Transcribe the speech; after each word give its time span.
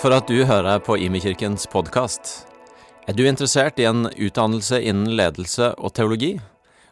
For 0.00 0.14
at 0.16 0.28
du 0.30 0.44
hører 0.48 0.80
på 0.84 0.96
Imekirkens 0.96 1.66
podkast. 1.70 2.46
Er 3.08 3.16
du 3.16 3.24
interessert 3.28 3.80
i 3.80 3.86
en 3.88 4.06
utdannelse 4.08 4.78
innen 4.80 5.12
ledelse 5.18 5.72
og 5.76 5.92
teologi? 5.96 6.34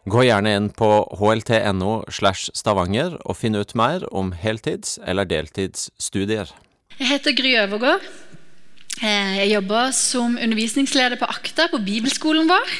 Gå 0.09 0.23
gjerne 0.25 0.53
inn 0.57 0.69
på 0.73 0.89
hlt.no 1.19 1.99
slash 2.13 2.51
stavanger 2.57 3.17
og 3.25 3.37
finn 3.37 3.57
ut 3.57 3.73
mer 3.77 4.05
om 4.15 4.31
heltids- 4.33 4.97
eller 5.05 5.27
deltidsstudier. 5.29 6.51
Jeg 6.99 7.07
heter 7.13 7.35
Gry 7.37 7.53
Øvergård. 7.63 8.05
Eh, 9.01 9.37
Jeg 9.41 9.51
jobber 9.53 9.91
som 9.95 10.37
undervisningsleder 10.37 11.17
på 11.19 11.29
Akta 11.29 11.69
på 11.71 11.79
bibelskolen 11.85 12.49
vår. 12.49 12.73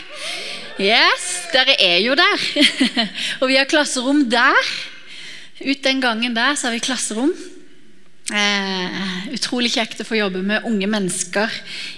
Yes, 0.80 1.28
dere 1.54 1.76
er 1.80 2.00
jo 2.06 2.16
der. 2.16 2.50
Og 3.42 3.48
vi 3.50 3.58
har 3.60 3.70
klasserom 3.70 4.28
der. 4.30 4.58
Ut 5.60 5.84
den 5.84 6.02
gangen 6.02 6.36
der 6.36 6.56
så 6.56 6.68
har 6.70 6.78
vi 6.78 6.84
klasserom. 6.84 7.34
Eh, 8.30 9.30
utrolig 9.34 9.72
kjekt 9.74 10.04
å 10.04 10.06
få 10.06 10.20
jobbe 10.20 10.44
med 10.46 10.66
unge 10.70 10.86
mennesker 10.86 11.54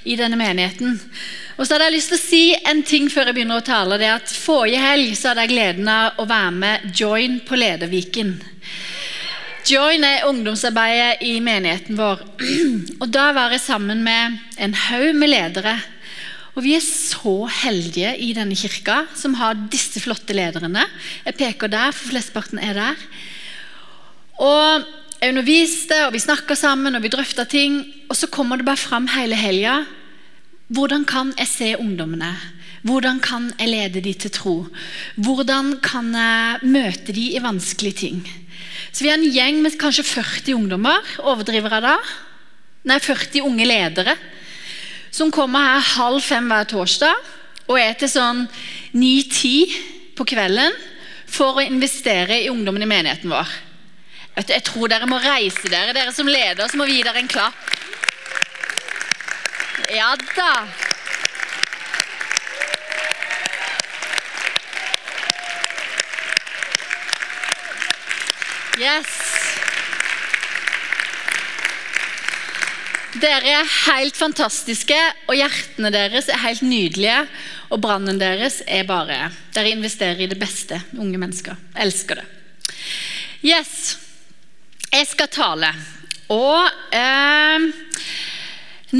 i 0.07 0.15
denne 0.15 0.37
menigheten. 0.39 0.95
Og 1.57 1.65
så 1.65 1.75
hadde 1.75 1.89
jeg 1.89 1.95
lyst 1.97 2.13
til 2.13 2.19
å 2.19 2.23
si 2.23 2.43
en 2.71 2.79
ting 2.87 3.09
før 3.11 3.27
jeg 3.27 3.35
begynner 3.35 3.59
å 3.59 3.65
tale. 3.67 3.97
det 3.99 4.07
er 4.07 4.15
at 4.15 4.31
Forrige 4.31 4.79
helg 4.79 5.11
så 5.19 5.31
hadde 5.31 5.43
jeg 5.43 5.51
gleden 5.51 5.89
av 5.91 6.21
å 6.23 6.25
være 6.29 6.53
med 6.55 6.85
Join 6.95 7.41
på 7.43 7.59
Lederviken. 7.59 8.37
Join 9.67 10.05
er 10.07 10.23
ungdomsarbeidet 10.29 11.19
i 11.27 11.33
menigheten 11.43 11.99
vår. 11.99 12.23
Og 13.03 13.11
Da 13.11 13.27
var 13.35 13.51
jeg 13.51 13.65
sammen 13.65 13.99
med 14.07 14.39
en 14.55 14.77
haug 14.87 15.11
med 15.19 15.33
ledere. 15.33 15.75
Og 16.55 16.63
Vi 16.63 16.77
er 16.79 16.85
så 16.85 17.35
heldige 17.59 18.15
i 18.23 18.31
denne 18.39 18.55
kirka 18.55 19.03
som 19.19 19.35
har 19.35 19.59
disse 19.67 19.99
flotte 19.99 20.31
lederne. 20.31 20.87
Jeg 21.27 21.35
peker 21.35 21.67
der, 21.67 21.91
for 21.91 22.15
flesteparten 22.15 22.63
er 22.63 22.79
der. 22.79 23.05
Og 24.39 24.89
Jeg 25.21 25.35
underviste, 25.35 25.97
og 26.07 26.15
vi 26.15 26.19
snakka 26.23 26.55
sammen 26.57 26.97
og 26.97 27.03
vi 27.03 27.11
drøfta 27.13 27.43
ting. 27.45 27.75
Og 28.09 28.17
så 28.17 28.25
kommer 28.33 28.57
det 28.57 28.65
bare 28.65 28.81
fram 28.81 29.05
hele 29.13 29.37
helga. 29.37 29.83
Hvordan 30.73 31.05
kan 31.05 31.29
jeg 31.37 31.47
se 31.51 31.69
ungdommene? 31.77 32.31
Hvordan 32.81 33.19
kan 33.21 33.51
jeg 33.59 33.69
lede 33.69 34.01
de 34.01 34.15
til 34.17 34.33
tro? 34.33 34.55
Hvordan 35.21 35.75
kan 35.85 36.09
jeg 36.17 36.65
møte 36.65 37.13
de 37.13 37.27
i 37.35 37.43
vanskelige 37.43 37.99
ting? 38.01 38.25
Så 38.91 39.03
Vi 39.05 39.13
er 39.13 39.19
en 39.19 39.29
gjeng 39.29 39.61
med 39.61 39.77
kanskje 39.77 40.09
40 40.09 40.55
ungdommer. 40.57 41.05
Overdriver 41.21 41.69
jeg 41.77 41.85
da? 41.85 41.95
Nei, 42.89 42.97
40 42.97 43.45
unge 43.45 43.69
ledere. 43.69 44.17
Som 45.13 45.29
kommer 45.29 45.59
her 45.59 45.89
halv 46.01 46.21
fem 46.25 46.49
hver 46.49 46.65
torsdag 46.65 47.13
og 47.67 47.77
er 47.77 47.93
til 47.93 48.09
sånn 48.09 48.47
ni-ti 48.97 49.69
på 50.17 50.25
kvelden 50.25 50.73
for 51.29 51.61
å 51.61 51.67
investere 51.69 52.41
i 52.41 52.49
ungdommen 52.49 52.81
i 52.81 52.89
menigheten 52.89 53.29
vår. 53.29 53.59
Vet 54.35 54.47
du, 54.47 54.53
Jeg 54.53 54.63
tror 54.63 54.91
dere 54.91 55.09
må 55.09 55.19
reise 55.19 55.71
dere. 55.71 55.93
Dere 55.95 56.13
som 56.15 56.29
leder, 56.29 56.67
så 56.67 56.79
må 56.79 56.87
vi 56.87 56.99
gi 56.99 57.03
dere 57.07 57.19
en 57.19 57.31
klapp. 57.31 57.67
Ja 59.91 60.13
da. 60.35 60.53
Yes. 68.81 69.09
Dere 73.21 73.51
er 73.59 73.67
helt 73.91 74.15
fantastiske, 74.15 74.95
og 75.27 75.35
hjertene 75.35 75.91
deres 75.93 76.29
er 76.31 76.39
helt 76.41 76.63
nydelige. 76.63 77.25
Og 77.71 77.81
brannen 77.83 78.19
deres 78.19 78.61
er 78.65 78.87
bare 78.87 79.27
Dere 79.53 79.75
investerer 79.75 80.23
i 80.23 80.29
det 80.31 80.39
beste. 80.39 80.79
Unge 80.97 81.19
mennesker. 81.19 81.59
Elsker 81.75 82.21
det. 82.21 82.25
Yes. 83.43 84.00
Jeg 84.91 85.07
skal 85.07 85.29
tale. 85.31 85.69
Og 86.31 86.65
eh, 86.91 87.67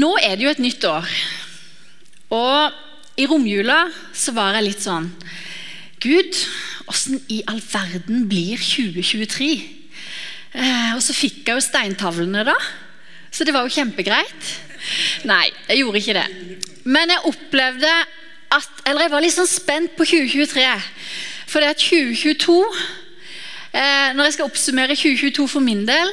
nå 0.00 0.08
er 0.24 0.38
det 0.38 0.46
jo 0.46 0.52
et 0.54 0.62
nytt 0.64 0.84
år. 0.88 1.08
Og 2.32 3.20
i 3.20 3.26
romjula 3.28 3.82
så 4.16 4.32
var 4.32 4.56
jeg 4.56 4.70
litt 4.70 4.80
sånn 4.80 5.10
Gud, 6.02 6.38
åssen 6.88 7.20
i 7.30 7.42
all 7.46 7.60
verden 7.60 8.24
blir 8.30 8.56
2023? 8.56 9.50
Eh, 10.56 10.94
og 10.96 11.02
så 11.04 11.14
fikk 11.14 11.44
jeg 11.44 11.60
jo 11.60 11.66
steintavlene, 11.68 12.46
da. 12.48 12.56
Så 13.28 13.44
det 13.44 13.52
var 13.52 13.68
jo 13.68 13.76
kjempegreit. 13.76 14.48
Nei, 15.28 15.44
jeg 15.68 15.82
gjorde 15.84 16.00
ikke 16.00 16.16
det. 16.18 16.26
Men 16.88 17.12
jeg 17.12 17.28
opplevde 17.28 17.92
at 18.52 18.82
Eller 18.84 19.06
jeg 19.06 19.12
var 19.14 19.22
litt 19.24 19.32
sånn 19.32 19.48
spent 19.48 19.94
på 19.96 20.04
2023. 20.08 20.64
For 21.48 21.60
det 21.60 21.70
at 21.76 21.84
2022 21.84 22.58
eh, 23.72 24.12
Når 24.14 24.24
jeg 24.24 24.36
skal 24.36 24.48
oppsummere 24.48 24.96
2022 24.96 25.48
for 25.48 25.64
min 25.64 25.86
del, 25.88 26.12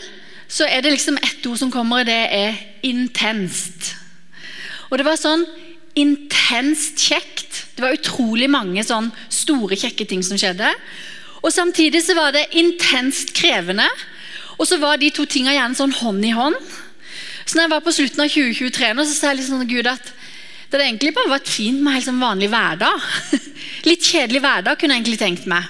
så 0.50 0.66
er 0.66 0.82
det 0.82 0.96
liksom 0.96 1.20
ett 1.22 1.46
ord 1.46 1.60
som 1.62 1.72
kommer, 1.72 2.02
og 2.02 2.10
det 2.10 2.22
er 2.34 2.58
intenst. 2.84 3.94
Og 4.90 4.98
det 4.98 5.06
var 5.06 5.20
sånn 5.20 5.46
intenst 6.00 7.00
kjekt. 7.02 7.66
Det 7.76 7.84
var 7.84 7.96
utrolig 7.96 8.50
mange 8.50 8.84
sånn 8.86 9.12
store, 9.30 9.78
kjekke 9.78 10.08
ting 10.10 10.24
som 10.26 10.40
skjedde. 10.40 10.70
Og 11.44 11.54
samtidig 11.54 12.02
så 12.04 12.16
var 12.18 12.34
det 12.36 12.50
intenst 12.58 13.34
krevende. 13.38 13.88
Og 14.58 14.68
så 14.68 14.80
var 14.82 15.00
de 15.00 15.12
to 15.14 15.26
tingene 15.30 15.56
gjerne 15.56 15.78
sånn 15.78 15.96
hånd 16.02 16.26
i 16.26 16.34
hånd. 16.36 16.58
Så 17.46 17.56
når 17.58 17.66
jeg 17.66 17.74
var 17.74 17.86
på 17.86 17.96
slutten 17.96 18.24
av 18.26 18.34
2023, 18.34 18.94
nå, 18.94 19.06
så 19.08 19.16
sa 19.16 19.32
jeg 19.32 19.42
liksom 19.42 19.68
Gud 19.70 19.88
at 19.90 20.12
det 20.70 20.78
hadde 20.78 20.86
egentlig 20.86 21.16
bare 21.16 21.32
vært 21.32 21.50
fint 21.50 21.80
med 21.82 21.96
helt 21.96 22.06
sånn 22.06 22.22
vanlig 22.22 22.52
hverdag. 22.52 23.06
Litt 23.90 24.06
kjedelig 24.06 24.44
hverdag 24.44 24.78
kunne 24.78 24.98
jeg 24.98 25.02
egentlig 25.02 25.22
tenkt 25.22 25.48
meg. 25.50 25.66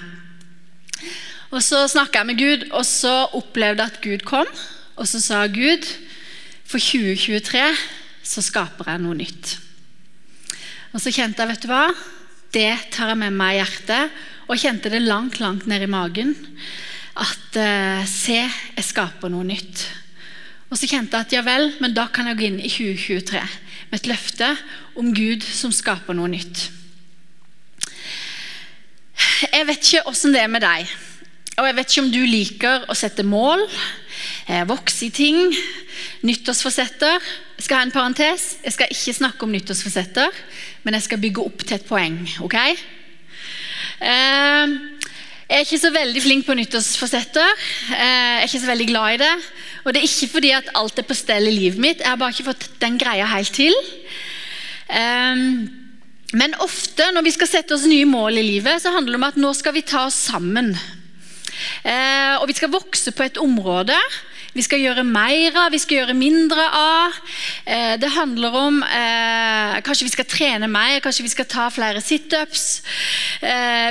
Og 1.50 1.62
Så 1.62 1.88
snakka 1.90 2.20
jeg 2.20 2.26
med 2.26 2.38
Gud, 2.38 2.68
og 2.70 2.84
så 2.86 3.26
opplevde 3.34 3.82
jeg 3.82 3.92
at 3.92 4.02
Gud 4.02 4.22
kom. 4.24 4.46
Og 4.96 5.08
så 5.08 5.18
sa 5.20 5.46
Gud 5.50 5.86
for 6.64 6.78
2023 6.78 7.64
så 8.22 8.42
skaper 8.44 8.86
jeg 8.86 9.02
noe 9.02 9.16
nytt. 9.18 9.56
Og 10.94 11.02
så 11.02 11.10
kjente 11.10 11.42
jeg, 11.42 11.50
vet 11.50 11.64
du 11.64 11.70
hva, 11.70 11.88
det 12.54 12.70
tar 12.94 13.10
jeg 13.10 13.18
med 13.18 13.34
meg 13.34 13.56
i 13.56 13.58
hjertet. 13.58 14.20
Og 14.46 14.58
kjente 14.62 14.90
det 14.92 15.02
langt, 15.02 15.40
langt 15.42 15.66
ned 15.70 15.82
i 15.82 15.90
magen. 15.90 16.36
At 17.18 17.58
eh, 17.58 18.06
se, 18.06 18.38
jeg 18.76 18.86
skaper 18.86 19.30
noe 19.32 19.46
nytt. 19.46 19.86
Og 20.70 20.78
så 20.78 20.86
kjente 20.86 21.18
jeg 21.18 21.26
at 21.26 21.34
ja 21.34 21.42
vel, 21.46 21.72
men 21.82 21.94
da 21.94 22.06
kan 22.14 22.30
jeg 22.30 22.38
gå 22.38 22.46
inn 22.46 22.62
i 22.62 22.70
2023 22.70 23.42
med 23.90 23.98
et 23.98 24.10
løfte 24.10 24.54
om 24.98 25.10
Gud 25.14 25.42
som 25.42 25.74
skaper 25.74 26.14
noe 26.14 26.30
nytt. 26.30 26.68
Jeg 29.50 29.66
vet 29.66 29.82
ikke 29.82 30.06
åssen 30.10 30.34
det 30.34 30.44
er 30.44 30.52
med 30.52 30.62
deg. 30.62 30.86
Og 31.60 31.66
jeg 31.68 31.76
vet 31.76 31.90
ikke 31.92 32.02
om 32.06 32.12
du 32.12 32.22
liker 32.24 32.84
å 32.88 32.94
sette 32.96 33.24
mål, 33.26 33.66
eh, 34.48 34.62
vokse 34.64 35.04
i 35.06 35.10
ting, 35.12 35.36
nyttårsforsetter. 36.24 37.18
Jeg 37.58 37.66
skal 37.66 37.76
ha 37.76 37.82
en 37.84 37.92
parentes. 37.92 38.56
Jeg 38.64 38.72
skal 38.72 38.88
ikke 38.88 39.18
snakke 39.18 39.44
om 39.44 39.52
nyttårsforsetter, 39.52 40.30
men 40.84 40.94
jeg 40.94 41.02
skal 41.02 41.20
bygge 41.20 41.44
opp 41.44 41.58
til 41.58 41.76
et 41.76 41.84
poeng. 41.84 42.16
ok? 42.40 42.56
Eh, 44.00 44.66
jeg 45.50 45.58
er 45.58 45.66
ikke 45.66 45.84
så 45.84 45.90
veldig 45.92 46.22
flink 46.22 46.46
på 46.46 46.54
nyttårsforsetter. 46.56 47.50
Eh, 47.92 48.40
jeg 48.40 48.40
er 48.40 48.48
ikke 48.48 48.64
så 48.64 48.72
veldig 48.72 48.86
glad 48.86 49.12
i 49.12 49.16
det. 49.18 49.36
Og 49.84 49.92
det 49.92 50.00
er 50.00 50.08
ikke 50.08 50.32
fordi 50.32 50.50
at 50.52 50.70
alt 50.74 50.98
er 50.98 51.02
på 51.02 51.14
stell 51.14 51.46
i 51.46 51.58
livet 51.58 51.78
mitt. 51.78 51.98
Jeg 51.98 52.08
har 52.08 52.16
bare 52.16 52.30
ikke 52.30 52.54
fått 52.54 52.80
den 52.80 52.96
greia 52.96 53.26
helt 53.26 53.52
til. 53.52 53.74
Men 56.32 56.54
ofte 56.60 57.12
når 57.12 57.22
vi 57.22 57.30
skal 57.30 57.46
sette 57.46 57.74
oss 57.74 57.84
nye 57.84 58.06
mål 58.06 58.38
i 58.38 58.42
livet, 58.42 58.80
så 58.80 58.92
handler 58.94 59.12
det 59.12 59.20
om 59.20 59.28
at 59.28 59.36
nå 59.36 59.52
skal 59.52 59.74
vi 59.74 59.82
ta 59.82 60.06
oss 60.06 60.14
sammen. 60.14 60.78
Og 62.40 62.48
vi 62.50 62.56
skal 62.58 62.72
vokse 62.72 63.12
på 63.16 63.26
et 63.26 63.40
område. 63.40 63.96
Vi 64.52 64.64
skal 64.66 64.82
gjøre 64.82 65.04
mer 65.06 65.54
av, 65.54 65.70
vi 65.70 65.78
skal 65.78 66.00
gjøre 66.00 66.16
mindre 66.18 66.64
av. 66.74 67.18
Det 68.02 68.10
handler 68.16 68.56
om 68.58 68.80
Kanskje 69.86 70.08
vi 70.08 70.14
skal 70.16 70.26
trene 70.26 70.70
mer, 70.70 70.98
kanskje 71.04 71.26
vi 71.26 71.30
skal 71.30 71.46
ta 71.50 71.68
flere 71.70 72.02
situps. 72.02 72.66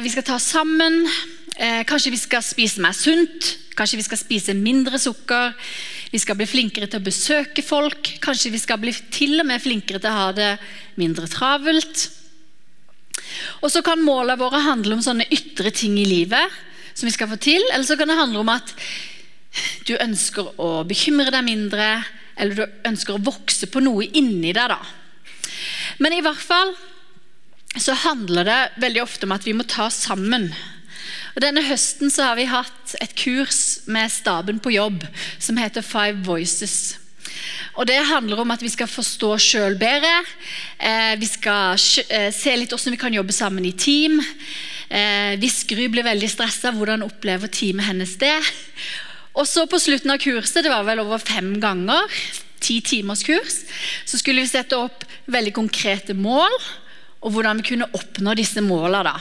Vi 0.04 0.12
skal 0.12 0.28
ta 0.28 0.40
sammen. 0.44 1.06
Kanskje 1.88 2.12
vi 2.12 2.20
skal 2.20 2.44
spise 2.44 2.84
mer 2.84 2.96
sunt. 2.96 3.54
Kanskje 3.80 4.02
vi 4.02 4.08
skal 4.10 4.20
spise 4.20 4.56
mindre 4.56 5.00
sukker. 5.00 5.56
Vi 6.12 6.20
skal 6.20 6.36
bli 6.40 6.48
flinkere 6.50 6.88
til 6.92 7.00
å 7.00 7.08
besøke 7.08 7.64
folk. 7.64 8.16
Kanskje 8.24 8.52
vi 8.52 8.60
skal 8.60 8.80
bli 8.82 8.92
til 9.16 9.40
og 9.40 9.48
med 9.48 9.64
flinkere 9.64 10.02
til 10.04 10.12
å 10.12 10.18
ha 10.18 10.32
det 10.36 10.54
mindre 11.00 11.30
travelt. 11.32 12.10
Og 13.64 13.72
så 13.72 13.84
kan 13.86 14.04
målene 14.04 14.40
våre 14.40 14.64
handle 14.66 14.98
om 14.98 15.04
sånne 15.06 15.28
ytre 15.32 15.72
ting 15.76 15.96
i 16.00 16.08
livet 16.08 16.60
som 17.00 17.08
vi 17.08 17.16
skal 17.16 17.32
få 17.32 17.40
til. 17.42 17.64
Eller 17.72 17.88
så 17.88 17.98
kan 18.00 18.12
det 18.12 18.20
handle 18.20 18.44
om 18.44 18.52
at 18.54 18.74
du 19.88 19.96
ønsker 19.98 20.54
å 20.62 20.84
bekymre 20.88 21.32
deg 21.34 21.46
mindre, 21.48 21.90
eller 22.40 22.60
du 22.60 22.90
ønsker 22.90 23.16
å 23.16 23.24
vokse 23.24 23.70
på 23.72 23.82
noe 23.84 24.08
inni 24.12 24.54
deg. 24.54 24.76
da. 24.76 24.80
Men 26.00 26.16
i 26.16 26.24
hvert 26.24 26.44
fall 26.44 26.76
så 27.80 27.96
handler 28.06 28.48
det 28.48 28.60
veldig 28.82 29.02
ofte 29.04 29.28
om 29.28 29.36
at 29.36 29.46
vi 29.46 29.56
må 29.56 29.66
ta 29.68 29.88
oss 29.90 30.02
sammen. 30.08 30.50
Og 31.36 31.44
Denne 31.44 31.64
høsten 31.64 32.12
så 32.12 32.30
har 32.30 32.40
vi 32.40 32.50
hatt 32.50 32.96
et 33.00 33.14
kurs 33.18 33.86
med 33.88 34.12
staben 34.12 34.60
på 34.60 34.74
jobb 34.74 35.06
som 35.40 35.60
heter 35.62 35.86
Five 35.86 36.26
Voices. 36.26 36.98
Og 37.80 37.88
Det 37.88 38.00
handler 38.10 38.42
om 38.42 38.52
at 38.52 38.64
vi 38.64 38.72
skal 38.72 38.90
forstå 38.90 39.36
sjøl 39.40 39.78
bedre. 39.80 40.12
Eh, 40.80 41.14
vi 41.20 41.30
skal 41.30 41.78
eh, 42.10 42.32
se 42.36 42.56
litt 42.58 42.74
hvordan 42.74 42.96
vi 42.96 43.00
kan 43.00 43.16
jobbe 43.16 43.36
sammen 43.36 43.66
i 43.66 43.72
team. 43.72 44.20
Eh, 44.90 45.38
hvis 45.38 45.62
Gry 45.70 45.86
blir 45.92 46.06
veldig 46.08 46.30
stressa, 46.32 46.74
hvordan 46.74 47.06
opplever 47.06 47.52
teamet 47.54 47.86
hennes 47.92 48.16
det? 48.22 48.36
Og 49.38 49.46
så 49.48 49.68
På 49.70 49.80
slutten 49.80 50.12
av 50.12 50.22
kurset, 50.22 50.64
det 50.66 50.72
var 50.74 50.84
vel 50.88 51.04
over 51.04 51.22
fem 51.22 51.60
ganger, 51.62 52.10
ti 52.60 52.82
timers 52.82 53.24
kurs. 53.24 53.62
Så 54.06 54.18
skulle 54.18 54.42
vi 54.42 54.50
sette 54.50 54.76
opp 54.76 55.06
veldig 55.30 55.54
konkrete 55.54 56.14
mål, 56.18 56.56
og 57.22 57.36
hvordan 57.36 57.62
vi 57.62 57.70
kunne 57.70 57.92
oppnå 57.94 58.36
disse 58.36 58.62
målene. 58.62 59.04
da. 59.04 59.20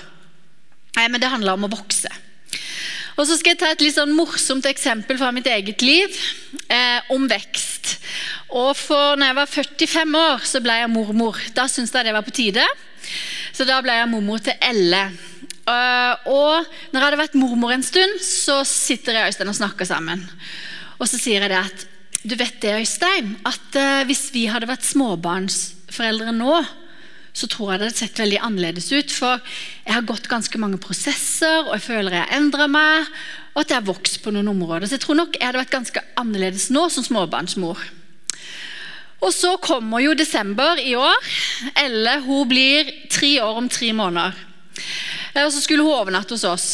Nei, 0.96 1.08
men 1.08 1.20
Det 1.20 1.30
handla 1.30 1.54
om 1.54 1.68
å 1.68 1.76
vokse. 1.76 2.10
Og 3.18 3.26
så 3.26 3.36
skal 3.36 3.50
jeg 3.50 3.58
ta 3.58 3.70
et 3.74 3.80
litt 3.82 3.96
sånn 3.96 4.14
morsomt 4.14 4.66
eksempel 4.70 5.18
fra 5.18 5.32
mitt 5.34 5.46
eget 5.50 5.82
liv 5.82 6.08
eh, 6.70 7.00
om 7.10 7.26
vekst. 7.28 7.98
Og 8.54 8.76
for 8.78 9.18
når 9.18 9.26
jeg 9.26 9.38
var 9.40 9.46
45 9.46 10.14
år, 10.14 10.44
så 10.46 10.60
ble 10.62 10.76
jeg 10.78 10.92
mormor. 10.92 11.40
Da 11.54 11.66
syntes 11.66 11.92
jeg 11.94 12.06
det 12.06 12.14
var 12.14 12.22
på 12.26 12.34
tide. 12.34 12.64
Så 13.52 13.66
da 13.66 13.80
ble 13.82 13.96
jeg 13.98 14.10
mormor 14.12 14.38
til 14.38 14.54
Elle. 14.62 15.02
Uh, 15.68 16.14
og 16.32 16.64
når 16.92 16.96
jeg 16.96 17.04
hadde 17.04 17.20
vært 17.20 17.36
mormor 17.36 17.74
en 17.74 17.84
stund, 17.84 18.20
så 18.24 18.62
sitter 18.64 19.18
jeg 19.18 19.26
og 19.26 19.32
Øystein 19.32 19.52
og 19.52 19.58
snakker 19.58 19.88
sammen. 19.88 20.24
Og 20.96 21.10
så 21.10 21.20
sier 21.20 21.44
jeg 21.44 21.52
det 21.52 21.60
at 21.60 21.86
Du 22.24 22.34
vet 22.34 22.56
det, 22.62 22.72
Øystein, 22.80 23.36
at 23.46 23.76
uh, 23.76 24.06
hvis 24.08 24.30
vi 24.34 24.48
hadde 24.50 24.66
vært 24.68 24.86
småbarnsforeldre 24.88 26.32
nå, 26.34 26.56
så 27.36 27.46
tror 27.46 27.70
jeg 27.70 27.78
det 27.78 27.86
hadde 27.86 28.00
sett 28.00 28.22
veldig 28.22 28.40
annerledes 28.48 28.88
ut. 28.90 29.12
For 29.14 29.38
jeg 29.84 29.94
har 29.94 30.08
gått 30.08 30.26
ganske 30.30 30.58
mange 30.58 30.80
prosesser, 30.82 31.68
og 31.68 31.76
jeg 31.76 31.84
føler 31.84 32.16
jeg 32.16 32.24
har 32.24 32.40
endra 32.40 32.66
meg. 32.70 33.12
Og 33.54 33.62
at 33.62 33.70
jeg 33.70 33.78
har 33.78 33.86
vokst 33.86 34.18
på 34.24 34.32
noen 34.34 34.50
områder. 34.50 34.88
Så 34.88 34.96
jeg 34.96 35.04
tror 35.04 35.20
nok 35.20 35.38
jeg 35.38 35.46
hadde 35.46 35.62
vært 35.62 35.76
ganske 35.76 36.04
annerledes 36.18 36.68
nå 36.74 36.88
som 36.90 37.06
småbarnsmor. 37.06 37.84
Og 39.18 39.32
så 39.34 39.56
kommer 39.62 40.02
jo 40.02 40.18
desember 40.18 40.78
i 40.82 40.94
år. 40.98 41.30
Elle 41.78 42.18
hun 42.26 42.50
blir 42.50 42.90
tre 43.10 43.36
år 43.42 43.62
om 43.62 43.70
tre 43.70 43.92
måneder. 43.94 44.44
Eh, 45.34 45.44
og 45.44 45.52
Så 45.52 45.60
skulle 45.64 45.82
hun 45.82 45.94
overnatte 45.94 46.34
hos 46.34 46.44
oss. 46.44 46.68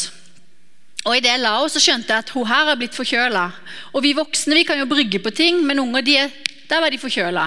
Og 1.05 1.17
i 1.17 1.21
det 1.21 1.35
la 1.37 1.59
hun, 1.59 1.69
så 1.69 1.81
skjønte 1.81 2.09
jeg 2.09 2.25
at 2.25 2.33
hun 2.33 2.47
her 2.49 2.71
har 2.71 2.79
blitt 2.79 2.97
forkjøla. 2.97 3.45
Og 3.93 4.01
vi 4.01 4.15
voksne 4.17 4.57
vi 4.57 4.65
kan 4.65 4.79
jo 4.81 4.89
brygge 4.89 5.21
på 5.21 5.33
ting, 5.35 5.61
men 5.65 5.83
unger 5.83 6.01
de, 6.01 6.17
der 6.69 6.81
var 6.81 6.89
de 6.89 7.01
forkjøla. 7.01 7.45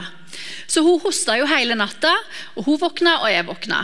Så 0.71 0.85
hun 0.87 1.01
hosta 1.03 1.39
jo 1.41 1.49
hele 1.51 1.75
natta, 1.79 2.13
og 2.55 2.69
hun 2.69 2.79
våkna, 2.79 3.19
og 3.25 3.33
jeg 3.33 3.47
våkna. 3.49 3.83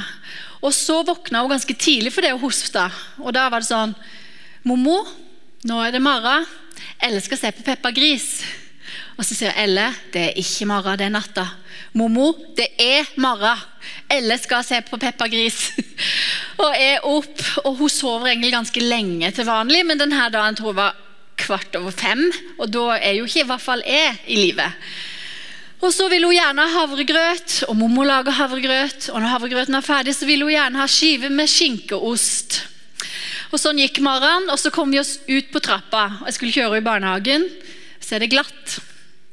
Og 0.65 0.73
så 0.73 1.01
våkna 1.05 1.43
hun 1.43 1.53
ganske 1.53 1.75
tidlig 1.75 2.13
fordi 2.15 2.31
hun 2.33 2.45
hosta. 2.45 2.87
Og 3.19 3.35
da 3.35 3.49
var 3.53 3.65
det 3.65 3.69
sånn 3.69 3.97
Mommo, 4.65 5.03
nå 5.69 5.81
er 5.85 5.93
det 5.93 6.01
morgen. 6.01 6.47
elsker 7.05 7.37
å 7.37 7.41
se 7.41 7.51
på 7.53 7.65
Peppa 7.67 7.91
Gris. 7.93 8.41
Og 9.19 9.27
så 9.27 9.37
sier 9.37 9.55
Elle 9.61 9.87
det 10.15 10.23
er 10.31 10.41
ikke 10.41 10.69
morgen, 10.71 10.99
det 10.99 11.07
er 11.07 11.15
natta. 11.15 11.47
Mommo, 11.95 12.33
det 12.57 12.69
er 12.81 13.09
morgen. 13.23 13.63
Elle 14.11 14.37
skal 14.41 14.65
se 14.67 14.81
på 14.87 14.99
Peppa 14.99 15.29
Gris. 15.31 15.71
og 16.63 16.71
er 16.75 17.07
opp, 17.07 17.41
og 17.65 17.79
hun 17.79 17.93
sover 17.93 18.33
egentlig 18.33 18.55
ganske 18.55 18.83
lenge 18.83 19.31
til 19.35 19.49
vanlig, 19.49 19.85
men 19.87 20.01
denne 20.01 20.29
dagen 20.35 20.59
tror 20.59 20.73
jeg 20.73 20.81
var 20.83 21.01
kvart 21.39 21.75
over 21.79 21.95
fem, 21.95 22.29
og 22.59 22.71
da 22.71 22.95
er 23.01 23.19
jo 23.19 23.27
ikke 23.27 23.43
i 23.43 23.49
hvert 23.49 23.63
fall 23.63 23.83
jeg 23.87 24.15
i 24.31 24.39
livet. 24.39 24.87
Og 25.85 25.93
så 25.93 26.07
vil 26.09 26.25
hun 26.25 26.33
gjerne 26.33 26.65
ha 26.65 26.85
havregrøt, 26.85 27.65
og 27.69 27.77
mommo 27.77 28.07
lager 28.07 28.39
havregrøt. 28.39 29.11
Og 29.13 29.21
når 29.21 29.35
havregrøten 29.35 29.77
er 29.77 29.85
ferdig, 29.85 30.15
så 30.17 30.25
vil 30.25 30.47
hun 30.47 30.55
gjerne 30.55 30.81
ha 30.81 30.87
skive 30.89 31.29
med 31.29 31.51
skinkeost. 31.51 32.63
Og 33.53 33.61
Sånn 33.61 33.79
gikk 33.83 34.01
morgenen, 34.03 34.49
og 34.51 34.59
så 34.59 34.73
kom 34.75 34.95
vi 34.95 35.03
oss 35.03 35.19
ut 35.29 35.51
på 35.53 35.61
trappa. 35.63 36.07
Jeg 36.25 36.39
skulle 36.39 36.55
kjøre 36.57 36.81
i 36.81 36.87
barnehagen. 36.87 37.45
Så 38.05 38.17
er 38.17 38.25
det 38.25 38.33
glatt. 38.35 38.79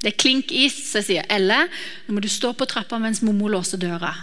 Det 0.02 0.14
er 0.14 0.20
klink 0.20 0.52
is. 0.56 0.78
Så 0.88 1.02
jeg 1.02 1.08
sier 1.10 1.32
Elle, 1.32 1.66
nå 2.08 2.16
må 2.16 2.24
du 2.24 2.30
stå 2.32 2.54
på 2.58 2.68
trappa 2.70 3.00
mens 3.02 3.22
mommo 3.26 3.52
låser 3.52 3.82
døra. 3.82 4.14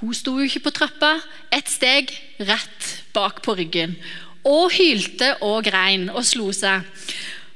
Hun 0.00 0.12
sto 0.16 0.36
jo 0.38 0.46
ikke 0.46 0.66
på 0.66 0.74
trappa. 0.80 1.16
Ett 1.54 1.70
steg 1.72 2.12
rett 2.44 2.90
bak 3.16 3.40
på 3.44 3.56
ryggen. 3.56 3.96
Og 4.44 4.68
hylte 4.76 5.32
og 5.46 5.64
grein 5.64 6.10
og 6.12 6.26
slo 6.28 6.50
seg. 6.52 6.84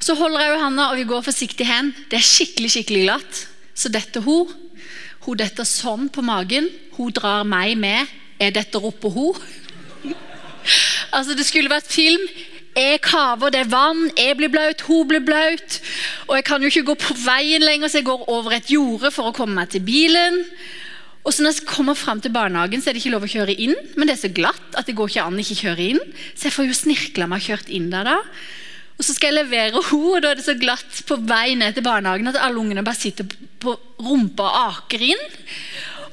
Så 0.00 0.14
holder 0.16 0.46
jeg 0.46 0.60
handa, 0.62 0.88
og 0.88 0.96
vi 0.96 1.06
går 1.10 1.24
forsiktig 1.26 1.66
hen. 1.68 1.90
Det 2.08 2.20
er 2.20 2.24
skikkelig, 2.24 2.70
skikkelig 2.72 3.02
glatt. 3.04 3.40
Så 3.74 3.90
detter 3.92 4.24
hun. 4.24 4.50
Hun 5.26 5.38
detter 5.38 5.66
sånn 5.68 6.06
på 6.08 6.22
magen. 6.24 6.70
Hun 6.96 7.12
drar 7.14 7.44
meg 7.46 7.74
med. 7.78 8.06
Jeg 8.38 8.54
detter 8.56 8.86
oppå 8.86 9.10
hun. 9.12 9.42
altså, 11.16 11.34
det 11.34 11.44
skulle 11.46 11.72
vært 11.72 11.90
film. 11.90 12.24
Jeg 12.78 13.00
kaver, 13.02 13.50
det 13.50 13.64
er 13.64 13.70
vann, 13.72 14.04
jeg 14.14 14.36
blir 14.38 14.52
blaut, 14.54 14.84
hun 14.86 15.08
blir 15.10 15.24
blaut. 15.26 15.78
Og 16.28 16.36
jeg 16.38 16.44
kan 16.46 16.62
jo 16.62 16.70
ikke 16.70 16.86
gå 16.92 16.98
på 17.02 17.16
veien 17.24 17.64
lenger, 17.64 17.90
så 17.90 17.98
jeg 17.98 18.06
går 18.06 18.28
over 18.30 18.54
et 18.54 18.70
jorde 18.70 19.10
for 19.14 19.30
å 19.30 19.34
komme 19.34 19.58
meg 19.58 19.72
til 19.72 19.82
bilen. 19.82 20.44
Og 21.26 21.34
så 21.34 21.42
når 21.42 21.58
jeg 21.58 21.68
kommer 21.68 21.98
frem 21.98 22.22
til 22.22 22.32
barnehagen, 22.32 22.80
så 22.80 22.88
er 22.88 22.96
det 22.96 23.02
ikke 23.02 23.16
lov 23.16 23.26
å 23.26 23.32
kjøre 23.32 23.56
inn. 23.58 23.74
Men 23.98 24.08
det 24.08 24.14
er 24.14 24.22
så 24.22 24.32
glatt 24.32 24.78
at 24.78 24.86
det 24.86 24.94
går 24.96 25.10
ikke 25.10 25.26
an 25.26 25.36
å 25.36 25.42
ikke 25.42 25.58
kjøre 25.64 25.90
inn. 25.90 26.00
Så 26.32 26.48
jeg 26.48 26.54
får 26.54 26.70
jo 26.70 26.78
snirkla 26.78 27.28
meg 27.28 27.44
kjørt 27.44 27.74
inn 27.74 27.90
der 27.92 28.06
da. 28.08 28.16
Og 28.98 29.06
så 29.06 29.14
skal 29.14 29.30
jeg 29.30 29.44
levere 29.44 29.82
henne, 29.82 30.14
og 30.14 30.22
da 30.22 30.32
er 30.32 30.38
det 30.38 30.46
så 30.46 30.56
glatt 30.58 31.02
på 31.06 31.18
vei 31.28 31.52
ned 31.58 31.76
til 31.76 31.86
barnehagen 31.86 32.30
at 32.30 32.40
alle 32.42 32.62
ungene 32.62 32.86
bare 32.86 32.98
sitter 32.98 33.26
på 33.62 33.74
rumpa 34.02 34.46
og 34.46 34.58
aker 34.78 35.04
inn. 35.10 35.28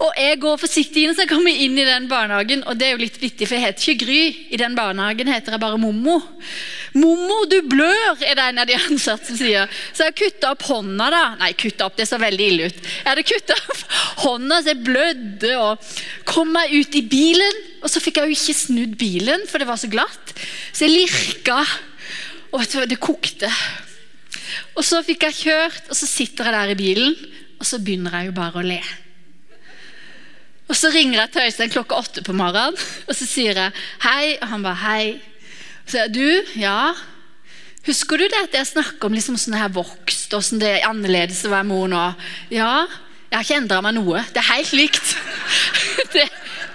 Og 0.03 0.11
jeg 0.19 0.39
går 0.41 0.59
forsiktig 0.59 1.05
inn, 1.05 1.13
så 1.15 1.23
jeg 1.23 1.31
kommer 1.31 1.55
inn 1.55 1.77
i 1.79 1.85
den 1.87 2.07
barnehagen. 2.11 2.63
Og 2.67 2.77
det 2.79 2.87
er 2.87 2.95
jo 2.95 3.03
litt 3.03 3.19
vittig, 3.21 3.47
for 3.47 3.55
jeg 3.55 3.65
heter 3.65 3.85
ikke 3.85 4.05
Gry. 4.05 4.19
I 4.51 4.59
den 4.59 4.75
barnehagen 4.77 5.31
heter 5.31 5.55
jeg 5.55 5.63
bare 5.63 5.79
Mommo. 5.79 6.17
Mommo, 6.95 7.37
du 7.51 7.57
blør, 7.69 8.19
er 8.23 8.35
det 8.37 8.47
en 8.49 8.61
av 8.63 8.69
de 8.69 8.77
ansatte 8.79 9.29
som 9.29 9.39
sier. 9.39 9.71
Så 9.95 10.07
jeg 10.07 10.17
kutta 10.19 10.51
opp 10.55 10.67
hånda, 10.67 11.09
da. 11.13 11.23
Nei, 11.39 11.53
kutta 11.59 11.87
opp, 11.87 11.97
det 11.99 12.09
så 12.09 12.19
veldig 12.21 12.49
ille 12.51 12.69
ut. 12.69 12.81
Jeg 12.81 13.07
hadde 13.07 13.25
kutta 13.27 13.57
opp 13.61 13.83
hånda 14.25 14.61
så 14.61 14.71
jeg 14.73 14.83
blødde 14.85 15.55
og 15.61 15.89
kom 16.27 16.53
meg 16.55 16.75
ut 16.75 16.99
i 16.99 17.03
bilen. 17.07 17.63
Og 17.83 17.91
så 17.91 18.03
fikk 18.03 18.19
jeg 18.19 18.31
jo 18.31 18.39
ikke 18.39 18.59
snudd 18.59 18.99
bilen, 18.99 19.47
for 19.49 19.61
det 19.61 19.69
var 19.69 19.79
så 19.79 19.91
glatt. 19.91 20.35
Så 20.71 20.87
jeg 20.87 20.95
lirka 20.95 21.61
og 22.55 22.61
vet 22.61 22.71
du, 22.71 22.85
det 22.87 23.01
kokte. 23.03 23.49
Og 24.79 24.83
så 24.87 25.01
fikk 25.03 25.25
jeg 25.27 25.39
kjørt, 25.41 25.89
og 25.89 25.97
så 25.97 26.07
sitter 26.07 26.47
jeg 26.47 26.55
der 26.55 26.71
i 26.71 26.77
bilen, 26.79 27.17
og 27.59 27.67
så 27.67 27.81
begynner 27.83 28.15
jeg 28.15 28.29
jo 28.29 28.37
bare 28.37 28.61
å 28.61 28.63
le. 28.63 28.79
Og 30.67 30.75
Så 30.75 30.89
ringer 30.93 31.19
jeg 31.19 31.31
til 31.31 31.45
Øystein 31.45 31.73
klokka 31.73 31.97
åtte 32.01 32.23
på 32.25 32.33
morgenen, 32.33 32.77
og 33.07 33.15
så 33.15 33.27
sier 33.29 33.57
jeg 33.59 33.71
hei. 34.05 34.37
Og 34.41 34.47
han 34.49 34.63
bare 34.65 34.81
hei. 34.81 35.05
Og 35.83 35.89
så 35.89 35.97
sier 35.97 36.07
jeg 36.07 36.15
du, 36.15 36.55
ja. 36.61 36.93
Husker 37.85 38.17
du 38.17 38.25
det 38.25 38.39
at 38.47 38.55
jeg 38.57 38.71
snakker 38.71 39.05
om 39.05 39.13
liksom 39.13 39.37
sånn 39.37 39.59
her 39.59 39.69
vokst, 39.69 40.33
og 40.33 40.41
sånn 40.41 40.61
det 40.63 40.71
er 40.79 40.87
annerledes 40.89 41.43
å 41.45 41.53
være 41.53 41.69
mor 41.69 41.85
nå? 41.91 42.05
Ja. 42.49 42.87
Jeg 43.29 43.37
har 43.37 43.45
ikke 43.45 43.59
endra 43.59 43.81
meg 43.83 43.97
noe. 43.97 44.23
Det 44.33 44.41
er 44.41 44.51
helt 44.53 44.73
likt. 44.77 45.15
Det, 46.15 46.23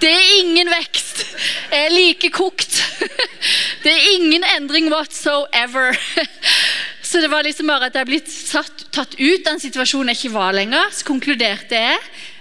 det 0.01 0.09
er 0.09 0.31
ingen 0.41 0.69
vekst. 0.69 1.23
Jeg 1.71 1.87
er 1.87 1.93
like 1.93 2.29
kokt. 2.33 2.75
Det 3.83 3.89
er 3.89 4.09
ingen 4.15 4.43
endring 4.55 4.91
whatsoever. 4.93 5.97
Så 7.11 7.19
det 7.19 7.31
var 7.31 7.43
liksom 7.43 7.67
bare 7.67 7.89
at 7.89 7.97
jeg 7.97 8.05
er 8.05 8.07
blitt 8.07 8.29
satt, 8.31 8.85
tatt 8.93 9.17
ut 9.17 9.47
av 9.47 9.55
en 9.55 9.63
situasjon 9.63 10.11
jeg 10.11 10.19
ikke 10.19 10.35
var 10.35 10.53
lenger. 10.55 10.93
Så 10.95 11.07
konkluderte 11.07 11.79
jeg 11.79 11.97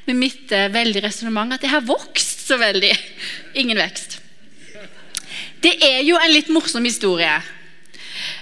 med 0.08 0.18
mitt 0.18 0.52
uh, 0.54 0.68
veldig 0.72 1.04
resonnement 1.04 1.56
at 1.56 1.64
jeg 1.64 1.72
har 1.72 1.86
vokst 1.86 2.46
så 2.48 2.58
veldig. 2.60 2.92
Ingen 3.60 3.80
vekst. 3.80 4.18
Det 5.60 5.76
er 5.84 6.00
jo 6.06 6.16
en 6.16 6.32
litt 6.32 6.48
morsom 6.52 6.86
historie. 6.88 7.34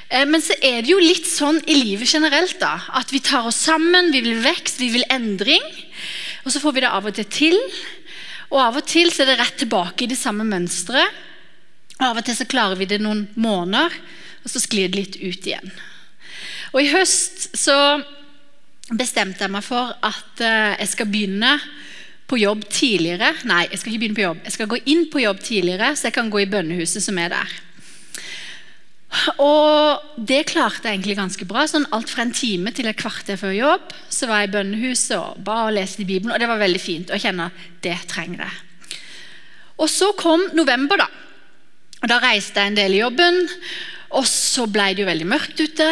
Eh, 0.08 0.24
men 0.28 0.42
så 0.44 0.56
er 0.64 0.80
det 0.82 0.92
jo 0.92 1.00
litt 1.02 1.26
sånn 1.28 1.60
i 1.66 1.76
livet 1.76 2.08
generelt 2.08 2.58
da, 2.62 2.76
at 2.96 3.12
vi 3.12 3.20
tar 3.24 3.48
oss 3.48 3.58
sammen, 3.66 4.12
vi 4.14 4.22
vil 4.24 4.40
vekst, 4.44 4.80
vi 4.80 4.92
vil 4.94 5.06
endring. 5.12 5.64
Og 6.44 6.52
så 6.54 6.62
får 6.62 6.76
vi 6.76 6.84
det 6.84 6.92
av 6.94 7.08
og 7.10 7.16
til 7.18 7.28
til. 7.32 7.58
Og 8.48 8.60
av 8.62 8.78
og 8.80 8.86
til 8.88 9.10
så 9.12 9.24
er 9.24 9.32
det 9.32 9.40
rett 9.42 9.58
tilbake 9.60 10.06
i 10.06 10.10
det 10.10 10.20
samme 10.20 10.46
mønsteret. 10.48 11.24
Og 11.98 12.06
Av 12.06 12.20
og 12.20 12.24
til 12.24 12.36
så 12.38 12.46
klarer 12.46 12.78
vi 12.78 12.86
det 12.86 13.00
noen 13.02 13.24
måneder, 13.34 13.90
og 14.44 14.52
så 14.52 14.60
sklir 14.62 14.86
det 14.86 14.98
litt 15.00 15.16
ut 15.18 15.48
igjen. 15.50 15.72
Og 16.70 16.84
I 16.84 16.92
høst 16.92 17.48
så 17.58 17.74
bestemte 18.96 19.44
jeg 19.44 19.52
meg 19.52 19.64
for 19.66 19.92
at 20.04 20.42
eh, 20.44 20.76
jeg 20.80 20.92
skal 20.94 21.10
begynne 21.10 21.54
på 22.28 22.40
jobb 22.40 22.66
tidligere. 22.68 23.32
Nei, 23.48 23.64
jeg 23.70 23.80
skal 23.80 23.92
ikke 23.92 24.02
begynne 24.02 24.18
på 24.18 24.26
jobb. 24.26 24.44
Jeg 24.44 24.56
skal 24.56 24.70
gå 24.70 24.78
inn 24.92 25.06
på 25.12 25.22
jobb 25.24 25.40
tidligere, 25.44 25.94
så 25.96 26.08
jeg 26.08 26.16
kan 26.18 26.30
gå 26.32 26.42
i 26.44 26.50
bønnehuset 26.50 27.04
som 27.04 27.20
er 27.20 27.32
der. 27.32 27.56
Og 29.40 30.24
det 30.28 30.42
klarte 30.50 30.84
jeg 30.84 30.98
egentlig 30.98 31.16
ganske 31.16 31.46
bra. 31.48 31.64
sånn 31.66 31.88
Alt 31.96 32.12
fra 32.12 32.26
en 32.26 32.34
time 32.36 32.72
til 32.76 32.90
et 32.90 32.98
kvarter 32.98 33.38
før 33.40 33.54
jobb 33.56 33.94
så 34.12 34.28
var 34.28 34.42
jeg 34.42 34.50
i 34.50 34.54
bønnehuset 34.58 35.16
og 35.16 35.38
ba 35.44 35.62
og 35.68 35.76
leste 35.78 36.04
i 36.04 36.08
Bibelen. 36.08 36.34
Og 36.34 36.40
det 36.40 36.50
var 36.50 36.60
veldig 36.60 36.82
fint. 36.82 37.10
å 37.10 37.20
kjenne 37.20 37.48
at 37.48 37.64
det 37.84 37.96
trenger 38.10 38.44
jeg. 38.44 38.98
Og 39.78 39.88
så 39.88 40.12
kom 40.18 40.44
november, 40.58 41.00
da. 41.00 41.08
Og 42.02 42.08
Da 42.08 42.20
reiste 42.22 42.60
jeg 42.60 42.72
en 42.72 42.78
del 42.78 42.94
i 42.94 43.00
jobben, 43.00 43.48
og 44.10 44.26
så 44.26 44.66
ble 44.70 44.92
det 44.94 45.02
jo 45.02 45.08
veldig 45.08 45.26
mørkt 45.26 45.60
ute. 45.60 45.88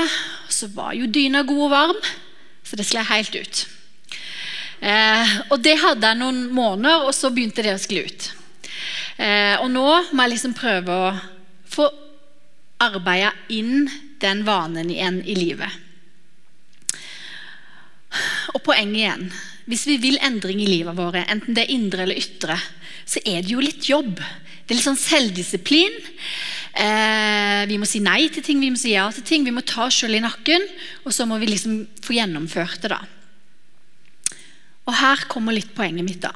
Og 0.47 0.53
så 0.53 0.69
var 0.75 0.93
jo 0.95 1.07
dyna 1.07 1.43
god 1.43 1.65
og 1.67 1.71
varm, 1.71 2.01
så 2.67 2.77
det 2.79 2.87
skled 2.89 3.07
helt 3.09 3.35
ut. 3.39 3.67
Eh, 4.81 5.37
og 5.51 5.61
det 5.65 5.79
hadde 5.81 6.11
jeg 6.11 6.21
noen 6.21 6.43
måneder, 6.55 7.07
og 7.07 7.15
så 7.17 7.31
begynte 7.33 7.65
det 7.65 7.77
å 7.77 7.81
skli 7.81 8.03
ut. 8.05 8.29
Eh, 9.17 9.55
og 9.63 9.71
nå 9.73 9.87
må 10.13 10.27
jeg 10.27 10.35
liksom 10.35 10.57
prøve 10.57 10.93
å 10.93 11.13
få 11.73 11.89
arbeida 12.83 13.33
inn 13.55 13.87
den 14.21 14.43
vanen 14.45 14.91
igjen 14.93 15.23
i 15.25 15.37
livet. 15.39 15.83
Og 18.55 18.63
poenget 18.65 18.97
igjen 18.97 19.25
Hvis 19.67 19.83
vi 19.89 19.97
vil 20.01 20.21
endring 20.23 20.61
i 20.63 20.69
livet 20.71 20.95
våre, 20.95 21.25
enten 21.27 21.57
det 21.57 21.65
er 21.65 21.73
indre 21.75 22.05
eller 22.05 22.21
ytre, 22.21 22.55
så 23.03 23.19
er 23.27 23.43
det 23.43 23.51
jo 23.51 23.59
litt 23.59 23.89
jobb. 23.91 24.21
Det 24.21 24.71
er 24.71 24.79
litt 24.79 24.87
sånn 24.87 25.01
selvdisiplin. 25.01 25.97
Eh, 26.77 27.63
vi 27.71 27.79
må 27.81 27.89
si 27.89 28.03
nei 28.05 28.27
til 28.29 28.45
ting, 28.45 28.61
vi 28.61 28.69
må 28.73 28.77
si 28.77 28.93
ja 28.93 29.07
til 29.15 29.25
ting. 29.25 29.47
Vi 29.47 29.55
må 29.55 29.65
ta 29.65 29.87
oss 29.87 29.97
selv 30.03 30.19
i 30.19 30.25
nakken, 30.25 30.65
og 31.09 31.15
så 31.17 31.25
må 31.29 31.39
vi 31.41 31.49
liksom 31.49 31.87
få 32.05 32.19
gjennomført 32.19 32.83
det. 32.85 32.93
da. 32.93 33.01
Og 34.87 34.95
her 34.95 35.25
kommer 35.31 35.57
litt 35.57 35.73
poenget 35.75 36.07
mitt, 36.07 36.21
da. 36.23 36.35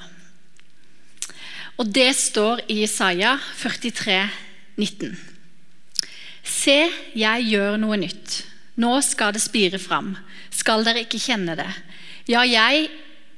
Og 1.81 1.89
det 1.89 2.11
står 2.17 2.65
i 2.69 2.83
Isaiah 2.85 3.41
43, 3.61 4.17
19. 4.77 5.13
Se, 6.45 6.79
jeg 7.17 7.47
gjør 7.53 7.79
noe 7.81 8.01
nytt. 8.01 8.41
Nå 8.81 8.97
skal 9.05 9.33
det 9.37 9.45
spire 9.45 9.79
fram. 9.81 10.15
Skal 10.53 10.85
dere 10.85 11.05
ikke 11.05 11.21
kjenne 11.21 11.57
det? 11.57 11.69
Ja, 12.29 12.43
jeg 12.49 12.89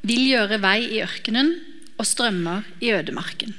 vil 0.06 0.24
gjøre 0.32 0.58
vei 0.62 0.78
i 0.96 1.02
ørkenen 1.04 1.54
og 1.98 2.06
strømmer 2.08 2.66
i 2.82 2.90
ødemarken. 2.94 3.54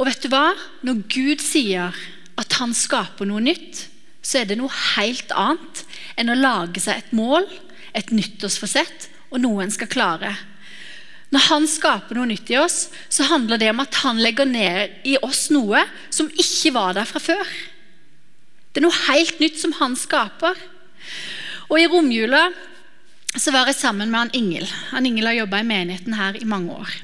Og 0.00 0.08
vet 0.08 0.22
du 0.24 0.30
hva? 0.32 0.54
Når 0.80 1.02
Gud 1.12 1.42
sier 1.44 1.96
at 2.40 2.56
han 2.56 2.72
skaper 2.72 3.28
noe 3.28 3.42
nytt, 3.44 3.84
så 4.24 4.40
er 4.40 4.48
det 4.48 4.56
noe 4.56 4.72
helt 4.96 5.32
annet 5.36 5.82
enn 6.16 6.32
å 6.32 6.38
lage 6.38 6.80
seg 6.80 7.02
et 7.02 7.12
mål, 7.16 7.44
et 7.92 8.08
nyttårsforsett 8.14 9.10
og 9.28 9.42
noe 9.44 9.66
en 9.66 9.74
skal 9.74 9.90
klare. 9.92 10.32
Når 11.30 11.44
han 11.46 11.68
skaper 11.70 12.16
noe 12.16 12.30
nytt 12.30 12.48
i 12.50 12.56
oss, 12.58 12.88
så 13.12 13.28
handler 13.28 13.60
det 13.60 13.68
om 13.70 13.82
at 13.84 14.00
han 14.02 14.18
legger 14.24 14.48
ned 14.48 15.04
i 15.06 15.18
oss 15.22 15.48
noe 15.52 15.84
som 16.10 16.30
ikke 16.32 16.72
var 16.74 16.96
der 16.96 17.06
fra 17.06 17.20
før. 17.22 17.52
Det 18.72 18.80
er 18.80 18.86
noe 18.86 19.04
helt 19.10 19.38
nytt 19.42 19.60
som 19.60 19.76
han 19.78 19.94
skaper. 19.98 20.56
Og 21.68 21.76
I 21.78 21.86
romjula 21.90 22.48
så 23.36 23.52
var 23.54 23.68
jeg 23.70 23.78
sammen 23.78 24.10
med 24.10 24.24
han 24.24 24.34
Ingel. 24.34 24.66
Han 24.90 25.06
Ingel 25.06 25.30
har 25.30 25.38
jobba 25.42 25.60
i 25.60 25.68
menigheten 25.68 26.16
her 26.18 26.40
i 26.40 26.48
mange 26.48 26.80
år. 26.80 26.96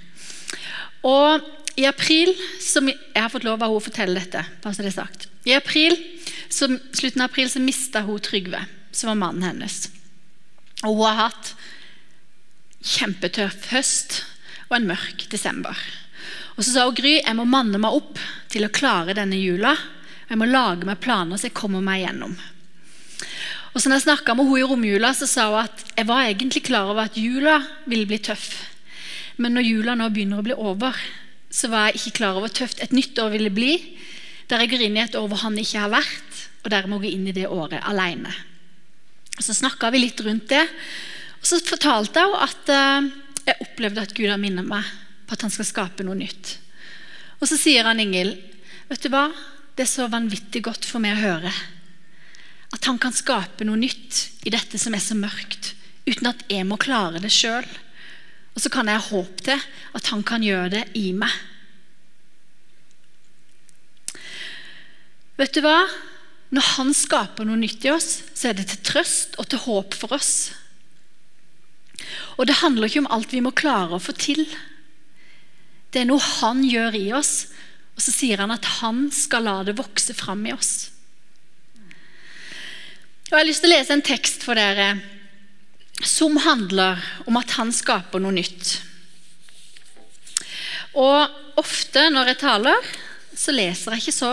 Og 1.06 1.46
i 1.76 1.86
april, 1.86 2.32
som 2.60 2.88
Jeg 2.88 3.22
har 3.22 3.28
fått 3.32 3.44
lov 3.44 3.60
av 3.60 3.68
henne 3.68 3.80
å 3.80 3.84
fortelle 3.84 4.20
dette. 4.20 4.44
bare 4.62 4.74
så 4.74 4.82
det 4.82 4.92
er 4.92 4.96
sagt. 4.96 5.28
I 5.44 5.54
april, 5.54 5.96
som, 6.48 6.78
slutten 6.92 7.22
av 7.22 7.30
april 7.30 7.50
så 7.50 7.60
mista 7.60 8.02
hun 8.06 8.20
Trygve, 8.20 8.64
som 8.92 9.12
var 9.12 9.20
mannen 9.20 9.44
hennes. 9.44 9.90
Og 10.82 10.96
hun 10.96 11.06
har 11.06 11.20
hatt 11.28 11.52
kjempetøff 12.86 13.70
høst 13.72 14.22
og 14.68 14.78
en 14.78 14.88
mørk 14.88 15.26
desember. 15.30 15.76
Og 16.56 16.64
Så 16.64 16.72
sa 16.72 16.86
hun 16.86 16.96
Gry 16.96 17.18
jeg 17.18 17.36
må 17.36 17.44
manne 17.44 17.78
meg 17.78 17.92
opp 17.92 18.18
til 18.52 18.64
å 18.64 18.72
klare 18.72 19.16
denne 19.16 19.36
jula. 19.36 19.74
Jeg 20.28 20.40
må 20.40 20.48
lage 20.48 20.88
meg 20.88 21.02
planer 21.02 21.36
så 21.36 21.50
jeg 21.50 21.58
kommer 21.58 21.84
meg 21.84 22.06
gjennom. 22.06 22.36
Og 23.76 23.82
så 23.82 23.90
når 23.90 24.00
jeg 24.00 24.06
snakka 24.06 24.34
med 24.34 24.48
henne 24.48 24.62
i 24.62 24.70
romjula, 24.70 25.12
så 25.12 25.28
sa 25.28 25.50
hun 25.50 25.60
at 25.60 25.84
jeg 25.92 26.08
var 26.08 26.24
egentlig 26.24 26.64
klar 26.64 26.88
over 26.88 27.04
at 27.04 27.18
jula 27.20 27.60
ville 27.84 28.08
bli 28.08 28.18
tøff. 28.24 28.54
Men 29.36 29.52
når 29.52 29.68
jula 29.68 29.94
nå 29.94 30.08
begynner 30.08 30.40
å 30.40 30.46
bli 30.46 30.56
over, 30.56 30.96
så 31.50 31.70
var 31.72 31.88
jeg 31.88 32.00
ikke 32.00 32.18
klar 32.20 32.34
over 32.34 32.46
hvor 32.46 32.56
tøft 32.58 32.82
et 32.82 32.94
nytt 32.94 33.18
år 33.22 33.32
ville 33.34 33.52
bli. 33.54 33.76
Der 34.50 34.62
jeg 34.62 34.72
går 34.72 34.86
inn 34.86 34.98
i 34.98 35.04
et 35.04 35.16
år 35.18 35.28
hvor 35.30 35.42
han 35.44 35.58
ikke 35.58 35.82
har 35.82 35.92
vært, 35.94 36.42
og 36.64 36.70
der 36.72 36.88
må 36.90 37.00
gå 37.02 37.10
inn 37.10 37.26
i 37.30 37.34
det 37.36 37.46
året 37.48 37.82
alene. 37.86 38.32
Så 39.38 39.54
snakka 39.54 39.90
vi 39.92 40.02
litt 40.02 40.20
rundt 40.24 40.48
det. 40.50 40.64
Og 41.40 41.48
så 41.48 41.60
fortalte 41.62 42.22
jeg 42.22 42.38
at 42.46 42.70
uh, 42.72 43.08
jeg 43.46 43.62
opplevde 43.62 44.02
at 44.02 44.14
Gud 44.16 44.30
har 44.32 44.40
minnet 44.40 44.66
meg 44.66 44.86
på 45.26 45.36
at 45.36 45.44
han 45.44 45.52
skal 45.52 45.68
skape 45.68 46.06
noe 46.06 46.18
nytt. 46.18 46.56
Og 47.40 47.48
så 47.50 47.58
sier 47.60 47.86
han 47.86 48.00
Ingel, 48.00 48.34
vet 48.88 49.02
du 49.04 49.10
hva? 49.12 49.28
Det 49.76 49.84
er 49.84 49.92
så 49.92 50.06
vanvittig 50.08 50.62
godt 50.64 50.86
for 50.88 51.02
meg 51.04 51.18
å 51.18 51.24
høre. 51.24 51.52
At 52.74 52.86
han 52.88 52.98
kan 53.02 53.14
skape 53.14 53.66
noe 53.66 53.78
nytt 53.78 54.46
i 54.48 54.52
dette 54.54 54.80
som 54.80 54.94
er 54.96 55.04
så 55.04 55.16
mørkt, 55.18 55.74
uten 56.08 56.30
at 56.30 56.46
jeg 56.50 56.66
må 56.66 56.78
klare 56.80 57.20
det 57.22 57.32
sjøl. 57.34 57.66
Og 58.56 58.64
så 58.64 58.72
kan 58.72 58.88
jeg 58.88 58.98
ha 58.98 59.10
håp 59.12 59.44
til 59.44 59.64
at 59.96 60.10
han 60.12 60.24
kan 60.26 60.44
gjøre 60.44 60.72
det 60.72 60.84
i 60.96 61.10
meg. 61.12 61.32
Vet 65.36 65.52
du 65.52 65.60
hva? 65.64 65.82
Når 66.56 66.70
han 66.76 66.94
skaper 66.96 67.44
noe 67.44 67.60
nytt 67.60 67.84
i 67.84 67.92
oss, 67.92 68.22
så 68.32 68.48
er 68.48 68.56
det 68.56 68.70
til 68.70 68.80
trøst 68.86 69.36
og 69.36 69.50
til 69.52 69.60
håp 69.66 69.96
for 69.98 70.16
oss. 70.16 70.54
Og 72.40 72.48
det 72.48 72.62
handler 72.62 72.88
ikke 72.88 73.02
om 73.04 73.10
alt 73.12 73.34
vi 73.34 73.42
må 73.44 73.52
klare 73.56 73.96
å 73.96 74.02
få 74.02 74.14
til. 74.16 74.46
Det 75.92 76.00
er 76.02 76.08
noe 76.08 76.22
han 76.40 76.62
gjør 76.64 76.96
i 76.96 77.06
oss, 77.16 77.50
og 77.96 78.04
så 78.04 78.12
sier 78.12 78.40
han 78.40 78.54
at 78.54 78.64
han 78.80 79.06
skal 79.12 79.44
la 79.44 79.58
det 79.66 79.76
vokse 79.76 80.16
fram 80.16 80.44
i 80.48 80.54
oss. 80.56 80.90
Og 83.26 83.34
Jeg 83.34 83.40
har 83.40 83.48
lyst 83.48 83.64
til 83.64 83.72
å 83.72 83.74
lese 83.74 83.92
en 83.96 84.06
tekst 84.06 84.44
for 84.46 84.56
dere 84.56 84.94
som 86.04 86.36
handler 86.36 87.00
om 87.26 87.38
at 87.40 87.56
han 87.56 87.72
skaper 87.72 88.20
noe 88.20 88.34
nytt. 88.36 88.76
Og 90.96 91.60
ofte 91.60 92.06
når 92.12 92.32
jeg 92.32 92.40
taler, 92.42 92.88
så 93.36 93.52
leser 93.52 93.96
jeg 93.96 94.04
ikke 94.04 94.16
så, 94.16 94.32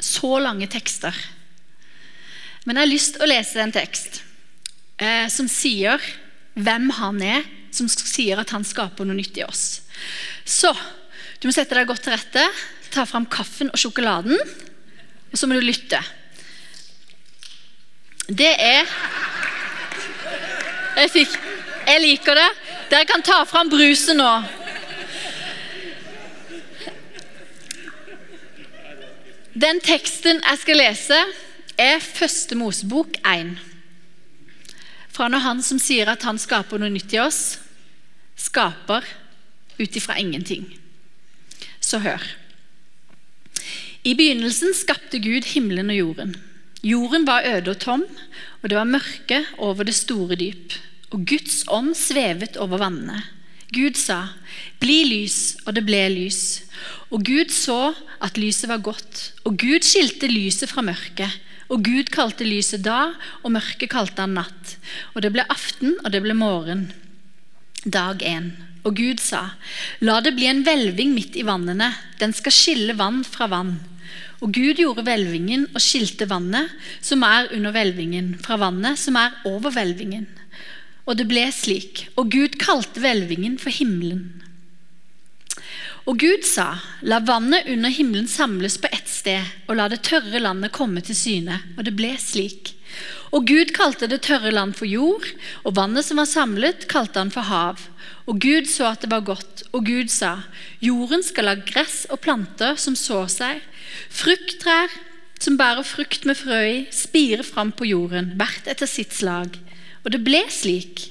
så 0.00 0.38
lange 0.42 0.68
tekster. 0.70 1.16
Men 2.64 2.76
jeg 2.76 2.84
har 2.84 2.92
lyst 2.92 3.14
til 3.16 3.24
å 3.24 3.30
lese 3.30 3.60
en 3.62 3.72
tekst 3.72 4.22
eh, 5.00 5.28
som 5.32 5.48
sier 5.48 6.02
hvem 6.58 6.90
han 6.98 7.20
er, 7.24 7.44
som 7.72 7.88
sier 7.88 8.40
at 8.40 8.52
han 8.52 8.66
skaper 8.66 9.08
noe 9.08 9.16
nytt 9.16 9.40
i 9.40 9.44
oss. 9.46 9.82
Så 10.44 10.72
du 11.40 11.48
må 11.48 11.54
sette 11.54 11.76
deg 11.76 11.88
godt 11.88 12.04
til 12.04 12.16
rette, 12.16 12.44
ta 12.92 13.04
fram 13.08 13.28
kaffen 13.30 13.70
og 13.72 13.80
sjokoladen, 13.80 14.36
og 15.28 15.36
så 15.36 15.48
må 15.48 15.56
du 15.56 15.64
lytte. 15.64 16.00
Det 18.28 18.50
er 18.60 18.88
Jeg, 20.98 21.10
fikk, 21.14 21.34
jeg 21.86 22.02
liker 22.02 22.38
det. 22.38 22.48
Dere 22.90 23.06
kan 23.06 23.22
ta 23.22 23.42
fram 23.46 23.70
brusen 23.70 24.18
nå. 24.18 24.32
Den 29.58 29.78
teksten 29.82 30.42
jeg 30.42 30.62
skal 30.62 30.82
lese, 30.82 31.22
er 31.78 32.02
Første 32.02 32.58
Mosebok 32.58 33.20
1 33.22 33.54
fra 35.18 35.26
når 35.26 35.42
han 35.42 35.62
som 35.66 35.80
sier 35.82 36.06
at 36.06 36.22
han 36.22 36.38
skaper 36.38 36.78
noe 36.78 36.92
nytt 36.94 37.10
i 37.16 37.18
oss, 37.18 37.58
skaper 38.38 39.02
ut 39.80 39.96
ifra 39.98 40.14
ingenting. 40.22 40.68
Så 41.82 41.98
hør. 42.04 42.22
I 44.06 44.14
begynnelsen 44.14 44.76
skapte 44.78 45.18
Gud 45.18 45.48
himmelen 45.50 45.90
og 45.90 45.98
jorden. 45.98 46.36
Jorden 46.86 47.26
var 47.26 47.48
øde 47.50 47.74
og 47.74 47.80
tom, 47.82 48.04
og 48.62 48.70
det 48.70 48.78
var 48.78 48.86
mørke 48.86 49.42
over 49.58 49.88
det 49.88 49.96
store 49.98 50.38
dyp. 50.38 50.78
Og 51.14 51.24
Guds 51.28 51.62
ånd 51.72 51.94
svevet 51.96 52.58
over 52.60 52.82
vannene. 52.82 53.22
Gud 53.72 53.96
sa, 54.00 54.32
'Bli 54.80 55.04
lys', 55.04 55.58
og 55.66 55.74
det 55.74 55.84
ble 55.84 56.08
lys. 56.08 56.62
Og 57.10 57.24
Gud 57.24 57.52
så 57.52 57.94
at 58.20 58.38
lyset 58.40 58.68
var 58.68 58.80
godt, 58.80 59.32
og 59.44 59.58
Gud 59.60 59.84
skilte 59.84 60.28
lyset 60.28 60.68
fra 60.68 60.82
mørket. 60.82 61.28
Og 61.68 61.84
Gud 61.84 62.08
kalte 62.08 62.46
lyset 62.48 62.82
da, 62.84 63.12
og 63.44 63.52
mørket 63.52 63.90
kalte 63.92 64.24
han 64.24 64.38
natt. 64.38 64.76
Og 65.14 65.20
det 65.22 65.32
ble 65.34 65.44
aften, 65.52 65.98
og 66.04 66.12
det 66.12 66.22
ble 66.24 66.32
morgen. 66.32 66.92
Dag 67.84 68.24
én. 68.24 68.52
Og 68.84 68.96
Gud 68.96 69.20
sa, 69.20 69.50
la 70.00 70.20
det 70.24 70.32
bli 70.36 70.48
en 70.48 70.62
hvelving 70.64 71.12
midt 71.12 71.36
i 71.36 71.44
vannene, 71.44 71.92
den 72.20 72.32
skal 72.32 72.54
skille 72.54 72.96
vann 72.96 73.20
fra 73.26 73.50
vann. 73.52 73.76
Og 74.40 74.54
Gud 74.54 74.78
gjorde 74.80 75.04
hvelvingen 75.04 75.66
og 75.74 75.82
skilte 75.82 76.28
vannet 76.30 76.72
som 77.04 77.24
er 77.26 77.50
under 77.52 77.74
hvelvingen, 77.74 78.36
fra 78.40 78.56
vannet 78.56 78.96
som 79.00 79.18
er 79.20 79.34
over 79.44 79.74
hvelvingen. 79.74 80.28
Og 81.08 81.16
det 81.16 81.28
ble 81.30 81.46
slik. 81.54 82.06
Og 82.20 82.28
Gud 82.34 82.58
kalte 82.60 83.00
hvelvingen 83.00 83.56
for 83.60 83.72
himmelen. 83.72 84.26
Og 86.08 86.16
Gud 86.20 86.44
sa, 86.48 86.78
la 87.04 87.18
vannet 87.20 87.68
under 87.68 87.92
himmelen 87.92 88.28
samles 88.30 88.78
på 88.80 88.88
ett 88.92 89.08
sted, 89.12 89.44
og 89.68 89.76
la 89.76 89.90
det 89.92 90.00
tørre 90.08 90.40
landet 90.40 90.72
komme 90.72 91.02
til 91.04 91.16
syne. 91.16 91.58
Og 91.76 91.84
det 91.84 91.92
ble 91.98 92.14
slik. 92.20 92.72
Og 93.36 93.44
Gud 93.48 93.74
kalte 93.76 94.08
det 94.08 94.22
tørre 94.24 94.52
land 94.54 94.72
for 94.78 94.88
jord, 94.88 95.26
og 95.68 95.76
vannet 95.76 96.06
som 96.06 96.20
var 96.20 96.30
samlet, 96.30 96.86
kalte 96.88 97.20
han 97.20 97.32
for 97.32 97.44
hav. 97.44 97.82
Og 98.24 98.40
Gud 98.40 98.70
så 98.72 98.88
at 98.94 99.04
det 99.04 99.12
var 99.12 99.26
godt, 99.28 99.66
og 99.72 99.84
Gud 99.84 100.08
sa, 100.12 100.38
jorden 100.80 101.24
skal 101.24 101.52
ha 101.52 101.58
gress 101.60 102.06
og 102.08 102.22
planter 102.24 102.80
som 102.80 102.96
sår 102.96 103.28
seg, 103.32 103.60
frukttrær 104.08 104.92
som 105.38 105.60
bærer 105.60 105.86
frukt 105.86 106.24
med 106.28 106.40
frø 106.40 106.62
i, 106.66 106.78
spire 106.90 107.44
fram 107.46 107.70
på 107.76 107.86
jorden, 107.88 108.32
hvert 108.40 108.66
etter 108.70 108.88
sitt 108.90 109.12
slag. 109.14 109.60
Og 110.04 110.12
det 110.14 110.22
ble 110.26 110.42
slik. 110.52 111.08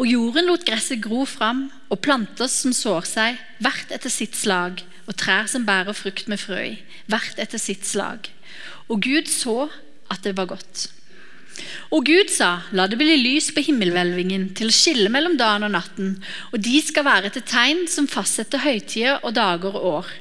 Og 0.00 0.08
jorden 0.08 0.48
lot 0.48 0.64
gresset 0.66 1.02
gro 1.04 1.26
fram, 1.28 1.68
og 1.92 2.00
planter 2.04 2.50
som 2.50 2.74
sår 2.74 3.08
seg, 3.08 3.40
hvert 3.62 3.92
etter 3.94 4.12
sitt 4.12 4.38
slag, 4.38 4.84
og 5.06 5.16
trær 5.20 5.50
som 5.50 5.66
bærer 5.66 5.96
frukt 5.96 6.30
med 6.30 6.40
frø 6.40 6.60
i, 6.72 6.78
hvert 7.10 7.38
etter 7.42 7.60
sitt 7.60 7.86
slag. 7.86 8.30
Og 8.88 9.02
Gud 9.04 9.28
så 9.30 9.68
at 10.10 10.24
det 10.26 10.36
var 10.38 10.50
godt. 10.50 10.88
Og 11.90 12.06
Gud 12.06 12.30
sa, 12.32 12.62
la 12.72 12.86
det 12.88 12.98
bli 13.00 13.16
lys 13.18 13.50
på 13.54 13.62
himmelhvelvingen 13.66 14.50
til 14.56 14.70
å 14.70 14.74
skille 14.74 15.10
mellom 15.12 15.36
dagen 15.38 15.66
og 15.66 15.74
natten, 15.74 16.14
og 16.54 16.62
de 16.64 16.78
skal 16.84 17.06
være 17.06 17.32
til 17.34 17.44
tegn 17.46 17.84
som 17.90 18.08
fastsetter 18.10 18.62
høytider 18.62 19.20
og 19.20 19.34
dager 19.36 19.74
og 19.74 19.88
år. 19.90 20.12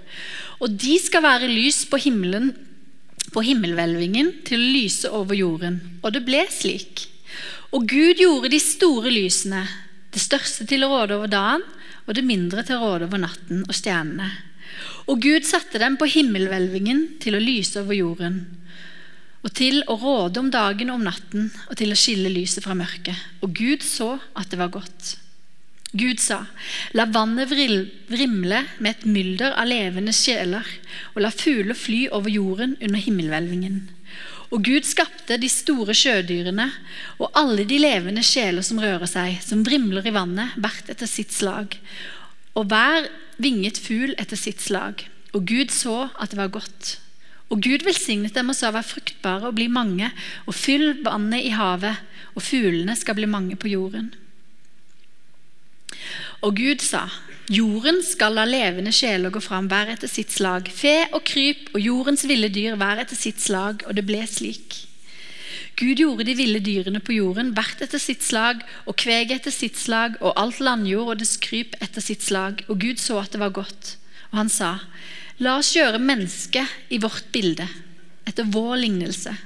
Og 0.60 0.74
de 0.82 0.98
skal 1.00 1.24
være 1.24 1.52
lys 1.52 1.86
på 1.88 2.02
himmelen 2.04 2.52
på 3.30 3.44
himmelhvelvingen 3.46 4.32
til 4.48 4.58
å 4.58 4.74
lyse 4.74 5.10
over 5.14 5.38
jorden. 5.38 5.80
Og 6.02 6.14
det 6.16 6.24
ble 6.26 6.42
slik. 6.52 7.06
Og 7.76 7.86
Gud 7.90 8.18
gjorde 8.18 8.50
de 8.50 8.60
store 8.62 9.12
lysene, 9.14 9.62
det 10.10 10.22
største 10.24 10.66
til 10.70 10.86
å 10.86 10.90
råde 10.90 11.20
over 11.20 11.30
dagen, 11.30 11.66
og 12.08 12.16
det 12.18 12.26
mindre 12.26 12.64
til 12.66 12.80
å 12.80 12.88
råde 12.88 13.06
over 13.06 13.22
natten 13.22 13.62
og 13.68 13.76
stjernene. 13.78 14.30
Og 15.10 15.22
Gud 15.22 15.46
satte 15.46 15.82
dem 15.82 15.98
på 16.00 16.08
himmelhvelvingen 16.10 17.22
til 17.22 17.38
å 17.38 17.44
lyse 17.44 17.78
over 17.82 17.98
jorden, 17.98 18.42
og 19.46 19.54
til 19.56 19.84
å 19.88 19.96
råde 20.02 20.42
om 20.42 20.50
dagen 20.52 20.90
og 20.90 21.00
om 21.00 21.06
natten, 21.08 21.50
og 21.70 21.78
til 21.80 21.94
å 21.94 21.98
skille 21.98 22.32
lyset 22.34 22.66
fra 22.66 22.76
mørket. 22.78 23.18
Og 23.46 23.54
Gud 23.56 23.86
så 23.86 24.16
at 24.34 24.50
det 24.52 24.60
var 24.60 24.74
godt. 24.74 25.14
Gud 25.90 26.20
sa, 26.22 26.44
la 26.94 27.08
vannet 27.10 27.50
vrimle 27.50 28.60
med 28.78 28.90
et 28.92 29.06
mylder 29.10 29.56
av 29.58 29.70
levende 29.70 30.14
sjeler, 30.14 30.66
og 31.16 31.24
la 31.24 31.32
fugler 31.34 31.78
fly 31.78 32.04
over 32.14 32.30
jorden 32.34 32.76
under 32.78 33.02
himmelhvelvingen. 33.02 33.80
Og 34.50 34.64
Gud 34.66 34.88
skapte 34.88 35.38
de 35.38 35.50
store 35.52 35.94
sjødyrene 35.94 36.66
og 37.22 37.36
alle 37.38 37.66
de 37.70 37.78
levende 37.82 38.24
sjeler 38.26 38.66
som 38.66 38.82
rører 38.82 39.10
seg, 39.10 39.38
som 39.46 39.62
vrimler 39.66 40.08
i 40.10 40.14
vannet, 40.16 40.56
hvert 40.58 40.90
etter 40.90 41.10
sitt 41.10 41.36
slag, 41.36 41.78
og 42.58 42.72
hver 42.72 43.06
vinget 43.38 43.78
fugl 43.78 44.16
etter 44.18 44.40
sitt 44.40 44.64
slag. 44.64 45.06
Og 45.38 45.46
Gud 45.48 45.70
så 45.74 46.10
at 46.18 46.34
det 46.34 46.40
var 46.42 46.54
godt. 46.56 46.98
Og 47.50 47.62
Gud 47.66 47.86
velsignet 47.86 48.34
dem 48.38 48.50
og 48.50 48.58
sa 48.58 48.72
vær 48.74 48.86
fruktbare 48.86 49.50
og 49.50 49.58
bli 49.58 49.70
mange, 49.70 50.10
og 50.50 50.58
fyll 50.58 50.96
vannet 51.06 51.46
i 51.46 51.54
havet, 51.54 52.02
og 52.34 52.46
fuglene 52.46 52.98
skal 52.98 53.18
bli 53.18 53.30
mange 53.30 53.58
på 53.60 53.70
jorden. 53.70 54.12
Og 56.46 56.56
Gud 56.58 56.82
sa, 56.86 57.08
jorden 57.50 58.04
skal 58.06 58.38
la 58.38 58.46
levende 58.46 58.94
sjeler 58.96 59.34
gå 59.34 59.42
fram 59.44 59.68
hver 59.72 59.90
etter 59.96 60.10
sitt 60.12 60.32
slag, 60.34 60.70
fe 60.70 61.08
og 61.10 61.24
kryp 61.28 61.74
og 61.74 61.82
jordens 61.82 62.26
ville 62.30 62.52
dyr 62.54 62.78
hver 62.80 63.02
etter 63.02 63.18
sitt 63.18 63.42
slag, 63.42 63.84
og 63.88 63.98
det 63.98 64.06
ble 64.08 64.22
slik. 64.30 64.86
Gud 65.80 66.02
gjorde 66.02 66.26
de 66.28 66.36
ville 66.36 66.60
dyrene 66.60 67.00
på 67.00 67.16
jorden 67.16 67.54
hvert 67.56 67.80
etter 67.84 68.02
sitt 68.02 68.24
slag, 68.26 68.62
og 68.84 68.98
kveget 69.00 69.38
etter 69.38 69.54
sitt 69.56 69.80
slag, 69.80 70.18
og 70.20 70.36
alt 70.40 70.60
landjord 70.60 71.14
og 71.14 71.22
dets 71.22 71.38
kryp 71.40 71.78
etter 71.80 72.04
sitt 72.04 72.26
slag. 72.26 72.66
Og 72.68 72.82
Gud 72.84 73.00
så 73.00 73.22
at 73.22 73.32
det 73.32 73.40
var 73.40 73.56
godt. 73.56 73.96
Og 74.34 74.42
han 74.42 74.52
sa, 74.52 74.76
la 75.40 75.56
oss 75.62 75.72
gjøre 75.78 76.02
mennesket 76.04 76.92
i 76.92 77.00
vårt 77.00 77.32
bilde, 77.32 77.70
etter 78.28 78.50
vår 78.52 78.76
lignelse. 78.84 79.38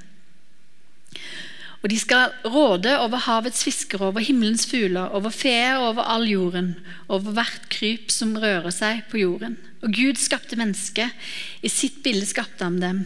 Og 1.83 1.91
de 1.91 1.97
skal 1.99 2.31
råde 2.47 2.93
over 2.95 3.19
havets 3.25 3.65
fisker, 3.65 3.99
over 3.99 4.23
himmelens 4.23 4.63
fugler, 4.69 5.11
over 5.11 5.33
feer 5.35 5.81
over 5.83 6.07
all 6.07 6.23
jorden, 6.29 6.77
over 7.11 7.35
hvert 7.35 7.67
kryp 7.73 8.07
som 8.13 8.37
rører 8.39 8.71
seg 8.71 9.01
på 9.11 9.19
jorden. 9.19 9.57
Og 9.83 9.91
Gud 9.91 10.15
skapte 10.21 10.55
mennesket, 10.55 11.11
i 11.59 11.67
sitt 11.67 11.99
bilde 12.05 12.29
skapte 12.29 12.63
han 12.63 12.79
dem. 12.79 13.01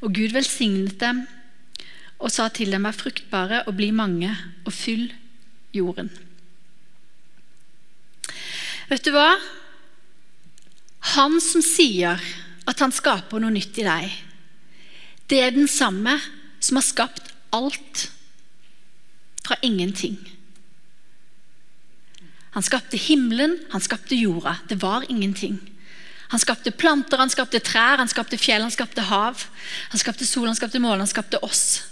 Og 0.00 0.14
Gud 0.16 0.32
velsignet 0.32 0.96
dem 1.02 1.26
og 2.22 2.30
sa 2.32 2.46
til 2.54 2.70
dem, 2.72 2.86
vær 2.86 2.94
fruktbare 2.96 3.64
og 3.66 3.74
bli 3.76 3.90
mange, 3.92 4.30
og 4.64 4.72
fyll 4.72 5.08
jorden. 5.74 6.08
Vet 8.88 9.04
du 9.04 9.10
hva? 9.12 9.34
Han 11.18 11.36
som 11.42 11.64
sier 11.66 12.22
at 12.70 12.80
han 12.80 12.94
skaper 12.94 13.42
noe 13.42 13.52
nytt 13.52 13.82
i 13.82 13.84
deg, 13.84 14.16
det 15.28 15.42
er 15.42 15.52
den 15.52 15.68
samme 15.68 16.14
som 16.62 16.78
har 16.78 16.86
skapt 16.86 17.32
alt 17.52 18.06
fra 19.46 19.56
ingenting. 19.62 20.18
Han 22.52 22.62
skapte 22.62 22.96
himmelen, 23.00 23.56
han 23.72 23.80
skapte 23.80 24.16
jorda. 24.16 24.58
Det 24.68 24.82
var 24.82 25.06
ingenting. 25.08 25.58
Han 26.32 26.40
skapte 26.40 26.70
planter, 26.70 27.18
han 27.20 27.30
skapte 27.32 27.60
trær, 27.60 28.00
han 28.00 28.08
skapte 28.08 28.38
fjell, 28.40 28.62
han 28.64 28.72
skapte 28.72 29.04
hav. 29.08 29.46
Han 29.92 30.00
skapte 30.00 30.26
sol, 30.28 30.46
han 30.48 30.56
skapte 30.56 30.80
mål, 30.80 31.00
han 31.00 31.10
skapte 31.10 31.40
oss. 31.44 31.82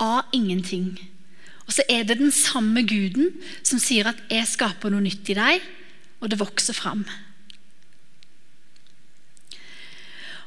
Av 0.00 0.28
ingenting. 0.32 0.94
Og 1.66 1.74
så 1.76 1.84
er 1.88 2.04
det 2.08 2.18
den 2.20 2.32
samme 2.32 2.82
guden 2.88 3.34
som 3.62 3.78
sier 3.78 4.08
at 4.08 4.16
'jeg 4.28 4.48
skaper 4.48 4.90
noe 4.90 5.00
nytt 5.00 5.28
i 5.30 5.34
deg', 5.34 5.62
og 6.20 6.30
det 6.30 6.40
vokser 6.40 6.74
fram. 6.74 7.04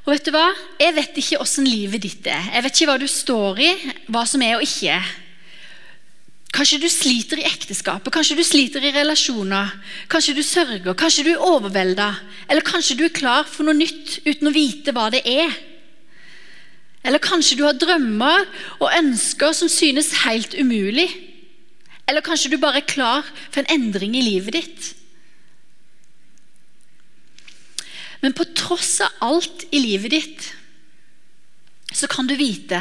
Og 0.04 0.12
vet 0.12 0.26
du 0.26 0.32
hva? 0.36 0.50
Jeg 0.80 0.96
vet 0.96 1.18
ikke 1.18 1.40
åssen 1.40 1.66
livet 1.66 2.02
ditt 2.02 2.28
er. 2.28 2.50
Jeg 2.54 2.64
vet 2.64 2.76
ikke 2.76 2.92
hva 2.92 3.00
du 3.00 3.08
står 3.08 3.60
i, 3.60 3.72
hva 4.12 4.26
som 4.28 4.42
er 4.42 4.58
og 4.58 4.66
ikke 4.66 4.90
er. 4.98 5.06
Kanskje 6.54 6.84
du 6.84 6.90
sliter 6.92 7.40
i 7.42 7.48
ekteskapet, 7.50 8.14
kanskje 8.14 8.38
du 8.38 8.44
sliter 8.46 8.84
i 8.86 8.92
relasjoner. 8.94 9.72
Kanskje 10.12 10.36
du 10.38 10.44
sørger, 10.46 10.94
kanskje 10.94 11.26
du 11.26 11.32
er 11.32 11.42
overvelda. 11.42 12.12
Eller 12.46 12.66
kanskje 12.66 12.98
du 13.00 13.08
er 13.08 13.16
klar 13.16 13.48
for 13.50 13.66
noe 13.66 13.74
nytt 13.78 14.20
uten 14.28 14.52
å 14.52 14.54
vite 14.54 14.94
hva 14.94 15.08
det 15.14 15.24
er. 15.26 15.56
Eller 17.04 17.24
kanskje 17.24 17.58
du 17.58 17.64
har 17.66 17.74
drømmer 17.76 18.46
og 18.78 18.94
ønsker 19.00 19.56
som 19.58 19.72
synes 19.72 20.14
helt 20.28 20.54
umulig. 20.54 21.10
Eller 22.06 22.22
kanskje 22.22 22.54
du 22.54 22.60
bare 22.62 22.84
er 22.84 22.92
klar 22.92 23.26
for 23.50 23.64
en 23.64 23.74
endring 23.74 24.14
i 24.20 24.22
livet 24.22 24.54
ditt. 24.54 24.92
Men 28.22 28.38
på 28.38 28.46
tross 28.56 29.00
av 29.04 29.26
alt 29.26 29.66
i 29.74 29.82
livet 29.82 30.14
ditt, 30.14 30.46
så 31.94 32.06
kan 32.08 32.30
du 32.30 32.38
vite 32.38 32.78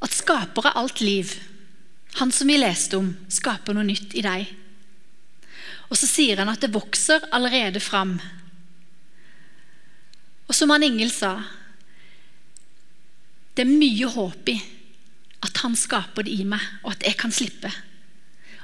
at 0.00 0.14
skaper 0.14 0.70
av 0.70 0.84
alt 0.84 1.02
liv 1.02 1.34
han 2.16 2.32
som 2.32 2.48
vi 2.48 2.56
leste 2.58 2.96
om, 2.96 3.10
skaper 3.28 3.76
noe 3.76 3.84
nytt 3.84 4.14
i 4.16 4.24
deg. 4.24 4.48
Og 5.90 5.98
så 5.98 6.08
sier 6.08 6.40
han 6.40 6.50
at 6.50 6.62
det 6.64 6.72
vokser 6.74 7.28
allerede 7.34 7.82
fram. 7.82 8.16
Og 10.46 10.54
som 10.54 10.70
han 10.72 10.84
Ingel 10.86 11.10
sa 11.10 11.36
Det 13.56 13.64
er 13.64 13.72
mye 13.72 14.08
håp 14.12 14.50
i 14.52 14.56
at 15.46 15.60
han 15.62 15.76
skaper 15.78 16.26
det 16.26 16.32
i 16.34 16.44
meg, 16.48 16.60
og 16.82 16.92
at 16.92 17.04
jeg 17.06 17.16
kan 17.20 17.32
slippe. 17.32 17.70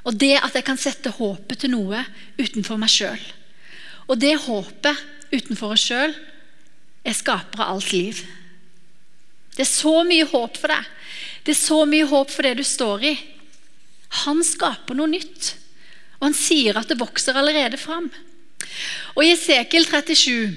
Og 0.05 0.17
det 0.19 0.35
at 0.41 0.57
jeg 0.57 0.67
kan 0.67 0.81
sette 0.81 1.13
håpet 1.15 1.63
til 1.63 1.73
noe 1.73 2.03
utenfor 2.41 2.81
meg 2.81 2.91
sjøl. 2.93 3.21
Og 4.11 4.19
det 4.21 4.35
håpet 4.49 5.05
utenfor 5.33 5.77
oss 5.77 5.85
sjøl 5.87 6.15
er 7.07 7.17
skaper 7.17 7.63
av 7.63 7.77
alt 7.77 7.93
liv. 7.95 8.23
Det 9.55 9.65
er 9.65 9.71
så 9.71 10.01
mye 10.09 10.27
håp 10.29 10.59
for 10.59 10.73
deg. 10.73 10.91
Det 11.45 11.55
er 11.55 11.61
så 11.61 11.83
mye 11.89 12.09
håp 12.09 12.33
for 12.33 12.49
det 12.49 12.57
du 12.59 12.65
står 12.67 13.07
i. 13.13 13.15
Han 14.23 14.43
skaper 14.45 14.99
noe 14.99 15.11
nytt. 15.11 15.55
Og 16.21 16.29
han 16.29 16.37
sier 16.37 16.79
at 16.79 16.91
det 16.91 17.01
vokser 17.01 17.39
allerede 17.39 17.81
fram. 17.81 18.11
Og 19.17 19.25
I 19.25 19.33
Esekiel 19.35 19.89
37 19.89 20.53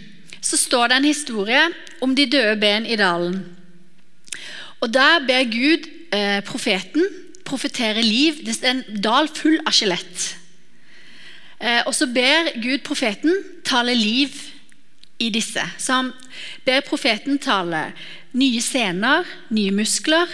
så 0.45 0.59
står 0.61 0.91
det 0.91 0.97
en 0.99 1.09
historie 1.09 1.61
om 2.05 2.13
de 2.15 2.27
døde 2.29 2.57
ben 2.61 2.85
i 2.85 2.97
dalen. 2.99 3.39
Og 4.83 4.91
Der 4.93 5.23
ber 5.25 5.47
Gud 5.49 5.87
eh, 6.13 6.43
profeten 6.45 7.05
profetere 7.45 8.01
liv. 8.01 8.41
Det 8.45 8.57
er 8.63 8.73
en 8.73 9.01
dal 9.01 9.29
full 9.29 9.59
av 9.65 9.75
skjelett. 9.75 10.25
Eh, 11.61 11.81
og 11.85 11.93
så 11.95 12.07
ber 12.11 12.51
Gud 12.61 12.83
profeten 12.85 13.37
tale 13.65 13.95
liv 13.97 14.33
i 15.21 15.29
disse. 15.33 15.63
Så 15.77 16.01
han 16.01 16.11
ber 16.65 16.85
profeten 16.87 17.39
tale 17.41 17.87
nye 18.35 18.61
scener, 18.63 19.27
nye 19.55 19.73
muskler, 19.75 20.31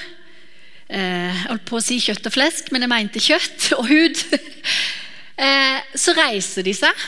eh, 0.92 1.44
holdt 1.48 1.66
på 1.68 1.80
å 1.80 1.84
si 1.84 1.98
kjøtt 2.04 2.28
og 2.28 2.36
flesk, 2.36 2.72
men 2.74 2.86
jeg 2.86 2.92
mente 2.92 3.24
kjøtt 3.24 3.72
og 3.78 3.88
hud. 3.90 4.24
eh, 5.46 5.80
så 5.96 6.16
reiser 6.18 6.68
de 6.68 6.76
seg, 6.76 7.06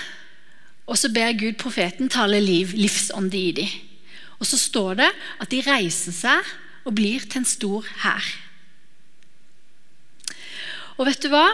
og 0.88 1.00
så 1.00 1.12
ber 1.14 1.36
Gud 1.40 1.60
profeten 1.62 2.12
tale 2.12 2.40
liv, 2.44 2.74
livsånde 2.78 3.40
i 3.40 3.52
dem. 3.60 3.76
Og 4.40 4.48
så 4.48 4.60
står 4.60 5.00
det 5.00 5.12
at 5.44 5.52
de 5.52 5.62
reiser 5.64 6.16
seg 6.16 6.54
og 6.84 6.96
blir 6.98 7.24
til 7.28 7.44
en 7.44 7.48
stor 7.48 7.88
hær. 8.04 8.32
Og 11.00 11.08
vet 11.08 11.24
du 11.24 11.30
hva? 11.32 11.48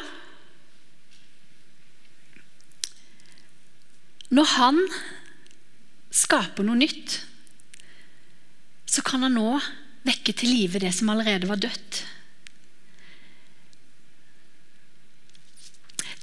Når 4.36 4.50
han 4.58 4.82
skaper 6.14 6.66
noe 6.66 6.78
nytt, 6.78 7.22
så 8.90 9.06
kan 9.06 9.24
han 9.26 9.38
nå 9.38 9.54
vekke 10.06 10.34
til 10.38 10.52
live 10.54 10.82
det 10.82 10.92
som 10.98 11.12
allerede 11.14 11.50
var 11.50 11.62
dødt. 11.62 12.02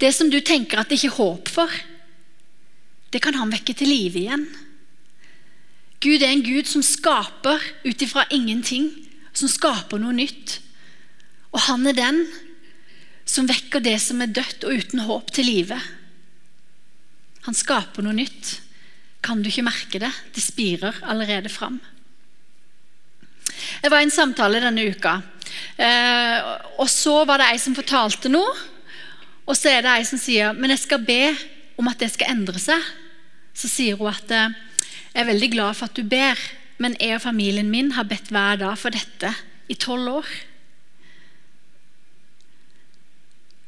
Det 0.01 0.13
som 0.13 0.31
du 0.31 0.41
tenker 0.45 0.81
at 0.81 0.91
det 0.91 0.99
ikke 0.99 1.13
er 1.15 1.19
håp 1.21 1.51
for, 1.53 1.73
det 3.13 3.23
kan 3.25 3.37
han 3.39 3.53
vekke 3.53 3.75
til 3.77 3.89
live 3.89 4.21
igjen. 4.21 4.47
Gud 6.05 6.21
er 6.21 6.35
en 6.35 6.45
Gud 6.45 6.69
som 6.69 6.85
skaper 6.85 7.63
ut 7.87 8.03
ifra 8.05 8.27
ingenting, 8.35 8.91
som 9.33 9.49
skaper 9.49 10.01
noe 10.03 10.13
nytt. 10.17 10.59
Og 11.55 11.63
han 11.71 11.87
er 11.89 11.97
den 11.97 12.21
som 13.27 13.49
vekker 13.49 13.83
det 13.83 13.97
som 14.03 14.21
er 14.23 14.35
dødt 14.37 14.67
og 14.69 14.77
uten 14.77 15.03
håp, 15.09 15.33
til 15.35 15.49
live. 15.49 15.79
Han 17.49 17.57
skaper 17.57 18.05
noe 18.05 18.15
nytt. 18.17 18.59
Kan 19.25 19.43
du 19.43 19.51
ikke 19.51 19.67
merke 19.67 20.01
det? 20.03 20.13
Det 20.35 20.45
spirer 20.45 21.01
allerede 21.09 21.51
fram. 21.51 21.81
Jeg 23.83 23.91
var 23.91 24.03
i 24.03 24.07
en 24.07 24.15
samtale 24.15 24.61
denne 24.63 24.85
uka, 24.93 25.17
eh, 25.81 26.39
og 26.77 26.89
så 26.91 27.23
var 27.25 27.41
det 27.41 27.49
ei 27.51 27.61
som 27.63 27.75
fortalte 27.75 28.31
noe. 28.31 28.53
Og 29.47 29.55
så 29.55 29.71
er 29.71 29.85
det 29.85 29.93
ei 29.95 30.07
som 30.07 30.21
sier 30.21 30.57
men 30.59 30.75
jeg 30.75 30.83
skal 30.83 31.05
be 31.07 31.21
om 31.79 31.89
at 31.91 32.01
det 32.03 32.11
skal 32.15 32.35
endre 32.35 32.61
seg. 32.61 32.83
Så 33.57 33.71
sier 33.71 33.99
hun 33.99 34.11
at 34.11 34.33
jeg 34.33 35.23
er 35.23 35.29
veldig 35.29 35.51
glad 35.55 35.77
for 35.79 35.89
at 35.89 35.97
du 35.97 36.05
ber, 36.05 36.41
men 36.83 36.97
jeg 37.01 37.17
og 37.17 37.25
familien 37.25 37.71
min 37.71 37.95
har 37.97 38.09
bedt 38.09 38.33
hver 38.35 38.59
dag 38.61 38.77
for 38.79 38.93
dette 38.93 39.33
i 39.73 39.79
tolv 39.81 40.19
år. 40.21 40.33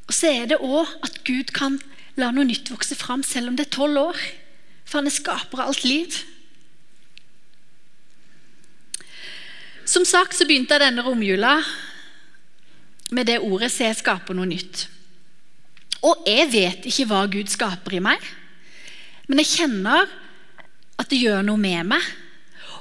Og 0.09 0.17
så 0.17 0.33
er 0.33 0.51
det 0.51 0.61
òg 0.65 0.89
at 1.05 1.23
Gud 1.29 1.53
kan 1.57 1.79
la 2.19 2.33
noe 2.35 2.49
nytt 2.49 2.73
vokse 2.73 2.97
fram 2.99 3.23
selv 3.25 3.53
om 3.53 3.57
det 3.57 3.69
er 3.69 3.77
tolv 3.77 4.01
år. 4.11 4.21
For 4.89 5.01
han 5.01 5.09
er 5.09 5.15
skaper 5.15 5.61
av 5.61 5.71
alt 5.71 5.85
liv. 5.85 6.17
Som 9.89 10.05
sagt 10.09 10.37
så 10.37 10.45
begynte 10.49 10.77
jeg 10.77 10.85
denne 10.85 11.05
romjula 11.05 11.59
med 13.11 13.27
det 13.27 13.39
ordet 13.41 13.73
'se 13.73 13.89
skaper 13.95 14.35
noe 14.35 14.49
nytt'. 14.49 14.98
Og 16.07 16.25
jeg 16.29 16.47
vet 16.53 16.87
ikke 16.87 17.09
hva 17.11 17.25
Gud 17.31 17.51
skaper 17.51 17.99
i 17.99 18.03
meg, 18.05 18.23
men 19.29 19.43
jeg 19.43 19.59
kjenner 19.59 20.09
at 20.99 21.11
det 21.11 21.21
gjør 21.21 21.45
noe 21.47 21.61
med 21.61 21.91
meg. 21.93 22.05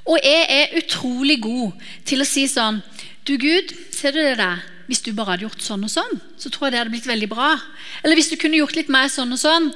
Og 0.07 0.21
jeg 0.23 0.45
er 0.53 0.75
utrolig 0.79 1.39
god 1.43 1.87
til 2.07 2.23
å 2.23 2.27
si 2.27 2.45
sånn 2.47 2.79
Du, 3.27 3.33
Gud, 3.35 3.73
ser 3.91 4.15
du 4.15 4.21
det 4.23 4.37
der? 4.39 4.61
Hvis 4.87 5.01
du 5.03 5.09
bare 5.11 5.33
hadde 5.33 5.43
gjort 5.43 5.63
sånn 5.65 5.83
og 5.83 5.91
sånn, 5.91 6.13
så 6.39 6.47
tror 6.47 6.67
jeg 6.67 6.73
det 6.73 6.79
hadde 6.79 6.93
blitt 6.93 7.09
veldig 7.09 7.27
bra. 7.27 7.49
Eller 7.99 8.15
hvis 8.15 8.29
du 8.31 8.37
kunne 8.39 8.61
gjort 8.61 8.77
litt 8.77 8.91
mer 8.93 9.09
sånn 9.11 9.35
og 9.35 9.41
sånn. 9.41 9.67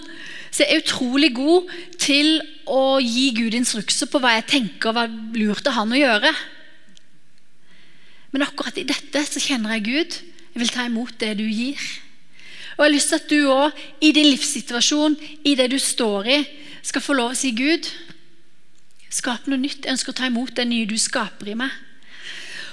Så 0.51 0.63
jeg 0.63 0.71
er 0.71 0.83
utrolig 0.85 1.33
god 1.35 1.67
til 1.99 2.39
å 2.63 2.95
gi 3.03 3.25
Gud 3.35 3.57
instrukser 3.57 4.07
på 4.07 4.21
hva 4.23 4.37
jeg 4.37 4.47
tenker 4.53 4.95
var 4.95 5.11
lurt 5.35 5.67
av 5.67 5.75
han 5.81 5.91
å 5.91 5.99
gjøre. 5.99 6.31
Men 8.31 8.47
akkurat 8.47 8.79
i 8.79 8.87
dette 8.87 9.25
så 9.27 9.43
kjenner 9.43 9.75
jeg 9.75 9.87
Gud. 9.89 10.17
Jeg 10.53 10.63
vil 10.63 10.71
ta 10.71 10.87
imot 10.87 11.19
det 11.19 11.33
du 11.41 11.43
gir. 11.43 11.83
Og 12.81 12.87
jeg 12.87 12.89
har 12.89 12.95
lyst 12.95 13.11
til 13.13 13.19
at 13.19 13.29
du 13.29 13.51
òg, 13.53 13.81
i 14.01 14.09
din 14.09 14.25
livssituasjon, 14.25 15.13
i 15.45 15.53
det 15.53 15.67
du 15.69 15.77
står 15.77 16.29
i, 16.33 16.39
skal 16.81 17.03
få 17.05 17.13
lov 17.13 17.35
å 17.35 17.37
si 17.37 17.51
Gud, 17.53 17.85
skap 19.13 19.45
noe 19.45 19.61
nytt. 19.61 19.85
Jeg 19.85 19.93
ønsker 19.93 20.15
å 20.15 20.17
ta 20.17 20.25
imot 20.25 20.55
det 20.57 20.65
nye 20.65 20.87
du 20.89 20.95
skaper 20.97 21.51
i 21.51 21.57
meg. 21.59 21.69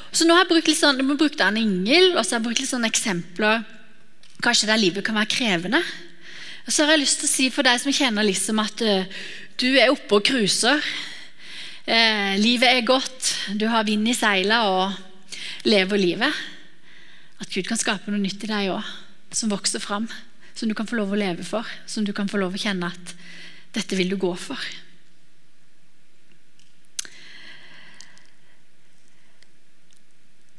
Så 0.09 0.25
nå 0.25 0.33
har 0.33 0.47
jeg 0.47 0.55
brukt 0.55 0.71
litt 0.71 0.81
sånn, 0.81 0.97
jeg 0.97 1.19
brukte 1.21 1.45
en 1.45 1.59
engel, 1.61 2.15
og 2.15 2.23
så 2.23 2.33
har 2.33 2.39
jeg 2.39 2.47
brukt 2.47 2.63
litt 2.63 2.71
sånne 2.71 2.89
eksempler 2.89 3.67
kanskje 4.41 4.71
der 4.71 4.81
livet 4.81 5.05
kan 5.05 5.19
være 5.19 5.29
krevende. 5.35 5.83
Og 6.65 6.73
så 6.73 6.87
har 6.87 6.95
jeg 6.95 7.03
lyst 7.03 7.21
til 7.21 7.29
å 7.29 7.33
si 7.35 7.49
for 7.53 7.69
deg 7.69 7.83
som 7.83 7.93
kjenner 7.93 8.25
liksom 8.25 8.63
at 8.65 8.85
uh, 8.89 9.21
du 9.61 9.69
er 9.75 9.93
oppe 9.93 10.23
og 10.23 10.25
cruiser. 10.25 10.81
Uh, 11.85 12.33
livet 12.41 12.71
er 12.71 12.89
godt, 12.89 13.35
du 13.61 13.67
har 13.69 13.85
vind 13.85 14.09
i 14.09 14.17
seila 14.17 14.63
og 14.73 15.69
lever 15.69 16.01
livet. 16.01 16.41
At 17.45 17.53
Gud 17.53 17.69
kan 17.69 17.77
skape 17.77 18.09
noe 18.09 18.25
nytt 18.25 18.49
i 18.49 18.51
deg 18.51 18.73
òg, 18.73 18.97
som 19.31 19.53
vokser 19.53 19.83
fram. 19.83 20.09
Som 20.55 20.69
du 20.69 20.75
kan 20.75 20.87
få 20.87 20.99
lov 20.99 21.13
å 21.13 21.19
leve 21.19 21.45
for. 21.47 21.67
Som 21.87 22.05
du 22.05 22.13
kan 22.17 22.29
få 22.29 22.41
lov 22.41 22.57
å 22.57 22.61
kjenne 22.61 22.91
at 22.91 23.15
dette 23.77 23.97
vil 23.99 24.11
du 24.11 24.17
gå 24.21 24.33
for. 24.39 24.61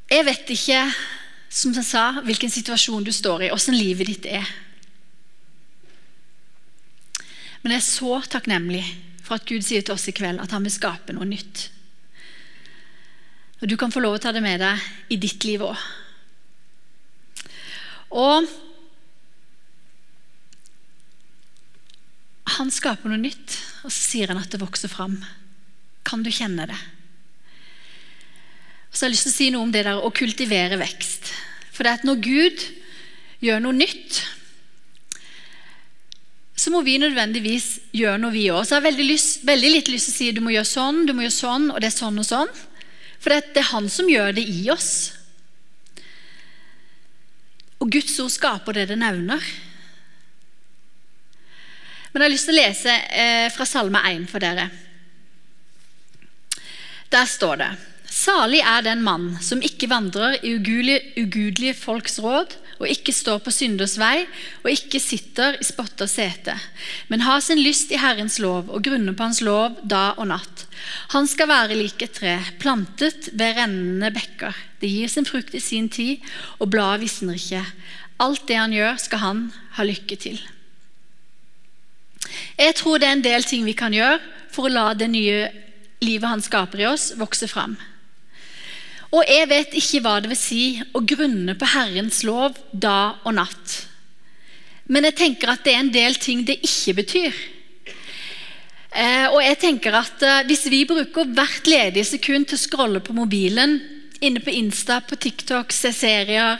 Jeg 0.09 0.25
vet 0.25 0.53
ikke 0.55 0.83
som 1.49 1.73
jeg 1.73 1.85
sa, 1.85 2.21
hvilken 2.25 2.51
situasjon 2.53 3.05
du 3.05 3.11
står 3.13 3.47
i, 3.47 3.51
åssen 3.53 3.77
livet 3.77 4.09
ditt 4.09 4.25
er. 4.29 4.45
Men 7.61 7.75
jeg 7.75 7.81
er 7.81 7.85
så 7.85 8.19
takknemlig 8.37 8.83
for 9.25 9.37
at 9.37 9.45
Gud 9.49 9.65
sier 9.65 9.83
til 9.85 9.93
oss 9.97 10.07
i 10.09 10.15
kveld 10.15 10.41
at 10.41 10.53
han 10.55 10.65
vil 10.65 10.73
skape 10.73 11.13
noe 11.13 11.27
nytt. 11.29 11.67
Og 13.59 13.67
Du 13.67 13.75
kan 13.77 13.91
få 13.91 14.01
lov 14.01 14.17
å 14.17 14.21
ta 14.23 14.31
det 14.31 14.41
med 14.41 14.61
deg 14.63 15.13
i 15.13 15.17
ditt 15.19 15.43
liv 15.43 15.65
òg. 15.67 15.77
Og 18.09 18.47
han 22.59 22.71
skaper 22.73 23.11
noe 23.11 23.21
nytt, 23.21 23.57
og 23.85 23.91
så 23.93 23.99
sier 23.99 24.31
han 24.31 24.41
at 24.41 24.49
det 24.51 24.61
vokser 24.61 24.91
fram. 24.91 25.19
Kan 26.07 26.23
du 26.25 26.31
kjenne 26.33 26.65
det? 26.69 26.79
Så 28.89 29.05
jeg 29.05 29.09
har 29.09 29.13
lyst 29.13 29.27
til 29.27 29.33
å 29.33 29.37
si 29.37 29.49
noe 29.53 29.67
om 29.67 29.71
det 29.73 29.85
der 29.85 30.01
å 30.01 30.11
kultivere 30.15 30.79
vekst. 30.81 31.29
For 31.75 31.85
det 31.85 31.99
at 31.99 32.07
når 32.07 32.23
Gud 32.25 32.65
gjør 33.45 33.61
noe 33.63 33.77
nytt, 33.77 34.23
så 36.59 36.73
må 36.73 36.81
vi 36.83 36.97
nødvendigvis 36.99 37.67
gjøre 37.95 38.19
noe, 38.19 38.35
vi 38.35 38.49
òg. 38.51 38.65
Så 38.65 38.75
jeg 38.75 38.81
har 38.81 38.89
veldig, 38.89 39.05
lyst, 39.07 39.45
veldig 39.47 39.69
litt 39.77 39.91
lyst 39.93 40.09
til 40.09 40.15
å 40.15 40.17
si 40.17 40.31
du 40.35 40.41
må 40.43 40.51
gjøre 40.51 40.67
sånn, 40.67 41.05
du 41.07 41.13
må 41.15 41.23
gjøre 41.23 41.37
sånn, 41.37 41.69
og 41.71 41.79
det 41.79 41.87
er 41.87 41.95
sånn 41.95 42.19
og 42.19 42.27
sånn. 42.27 42.51
For 43.19 43.31
det, 43.31 43.53
er 43.61 43.69
Han 43.71 43.87
som 43.91 44.09
gjør 44.11 44.35
det 44.35 44.43
i 44.43 44.65
oss. 44.73 44.89
Og 47.79 47.91
Guds 47.91 48.17
ord 48.19 48.31
skaper 48.33 48.75
det 48.75 48.89
det 48.91 48.99
nevner. 48.99 49.43
Men 52.11 52.23
jeg 52.23 52.25
har 52.25 52.33
lyst 52.33 52.49
til 52.49 52.57
å 52.57 52.59
lese 52.59 52.95
eh, 53.13 53.47
fra 53.53 53.67
Salme 53.69 54.01
1 54.09 54.25
for 54.31 54.43
dere. 54.43 54.65
Der 57.09 57.29
står 57.29 57.61
det 57.61 57.69
Salig 58.09 58.59
er 58.65 58.81
den 58.83 59.03
mann 59.05 59.35
som 59.45 59.61
ikke 59.61 59.87
vandrer 59.91 60.39
i 60.41 60.55
ugudelige, 60.57 61.13
ugudelige 61.21 61.75
folks 61.77 62.17
råd, 62.23 62.55
og 62.79 62.87
ikke 62.87 63.13
står 63.15 63.41
på 63.43 63.51
synders 63.51 63.97
vei, 63.99 64.23
og 64.63 64.71
ikke 64.71 65.01
sitter 65.03 65.57
i 65.59 65.67
spotters 65.67 66.15
sete, 66.15 66.55
men 67.11 67.25
har 67.27 67.43
sin 67.43 67.59
lyst 67.59 67.91
i 67.91 67.99
Herrens 67.99 68.39
lov 68.39 68.71
og 68.71 68.83
grunner 68.87 69.15
på 69.15 69.27
Hans 69.27 69.41
lov 69.43 69.75
dag 69.83 70.19
og 70.19 70.29
natt. 70.31 70.65
Han 71.11 71.27
skal 71.27 71.51
være 71.51 71.75
lik 71.75 72.01
et 72.05 72.15
tre, 72.15 72.37
plantet 72.61 73.31
ved 73.33 73.59
rennende 73.59 74.13
bekker. 74.15 74.55
Det 74.79 74.91
gir 74.91 75.11
sin 75.11 75.27
frukt 75.27 75.55
i 75.55 75.63
sin 75.63 75.91
tid, 75.91 76.23
og 76.59 76.71
bladet 76.71 77.03
visner 77.03 77.35
ikke. 77.35 77.65
Alt 78.23 78.47
det 78.47 78.59
han 78.59 78.75
gjør, 78.75 78.95
skal 78.99 79.23
han 79.25 79.43
ha 79.75 79.85
lykke 79.87 80.15
til. 80.19 80.39
Jeg 82.59 82.75
tror 82.79 82.99
det 82.99 83.07
er 83.07 83.17
en 83.17 83.25
del 83.25 83.43
ting 83.47 83.67
vi 83.67 83.75
kan 83.75 83.95
gjøre 83.95 84.19
for 84.53 84.67
å 84.67 84.73
la 84.73 84.87
det 84.95 85.07
nye 85.11 85.49
livet 86.03 86.31
han 86.31 86.43
skaper 86.43 86.83
i 86.83 86.87
oss, 86.89 87.11
vokse 87.19 87.47
fram. 87.51 87.75
Og 89.09 89.25
jeg 89.25 89.49
vet 89.49 89.77
ikke 89.77 90.01
hva 90.05 90.17
det 90.21 90.29
vil 90.29 90.37
si 90.37 90.63
å 90.93 91.01
grunne 91.01 91.55
på 91.57 91.69
Herrens 91.71 92.21
lov 92.27 92.57
dag 92.71 93.23
og 93.25 93.33
natt. 93.39 93.77
Men 94.89 95.05
jeg 95.09 95.17
tenker 95.17 95.53
at 95.53 95.63
det 95.65 95.73
er 95.73 95.81
en 95.83 95.93
del 95.93 96.17
ting 96.21 96.43
det 96.45 96.59
ikke 96.65 96.97
betyr. 97.01 97.39
Eh, 98.89 99.25
og 99.29 99.37
jeg 99.45 99.57
tenker 99.61 99.93
at 99.93 100.23
eh, 100.25 100.39
Hvis 100.49 100.63
vi 100.65 100.79
bruker 100.89 101.29
hvert 101.37 101.67
ledige 101.69 102.07
sekund 102.09 102.47
til 102.49 102.57
å 102.57 102.61
scrolle 102.61 103.01
på 103.05 103.13
mobilen, 103.13 103.77
inne 104.19 104.41
på 104.41 104.53
Insta, 104.53 104.97
på 105.05 105.15
TikTok, 105.15 105.69
se 105.73 105.91
serier, 105.93 106.57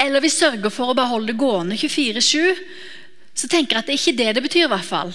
eller 0.00 0.24
vi 0.24 0.32
sørger 0.32 0.72
for 0.72 0.92
å 0.92 0.96
beholde 0.96 1.32
det 1.32 1.40
gående 1.40 1.76
24-7, 1.80 2.60
så 3.32 3.48
tenker 3.48 3.76
jeg 3.76 3.80
at 3.80 3.88
det 3.88 3.96
er 3.96 4.00
ikke 4.00 4.18
det 4.20 4.34
det 4.36 4.44
betyr. 4.44 4.66
i 4.68 4.72
hvert 4.72 4.88
fall. 4.88 5.12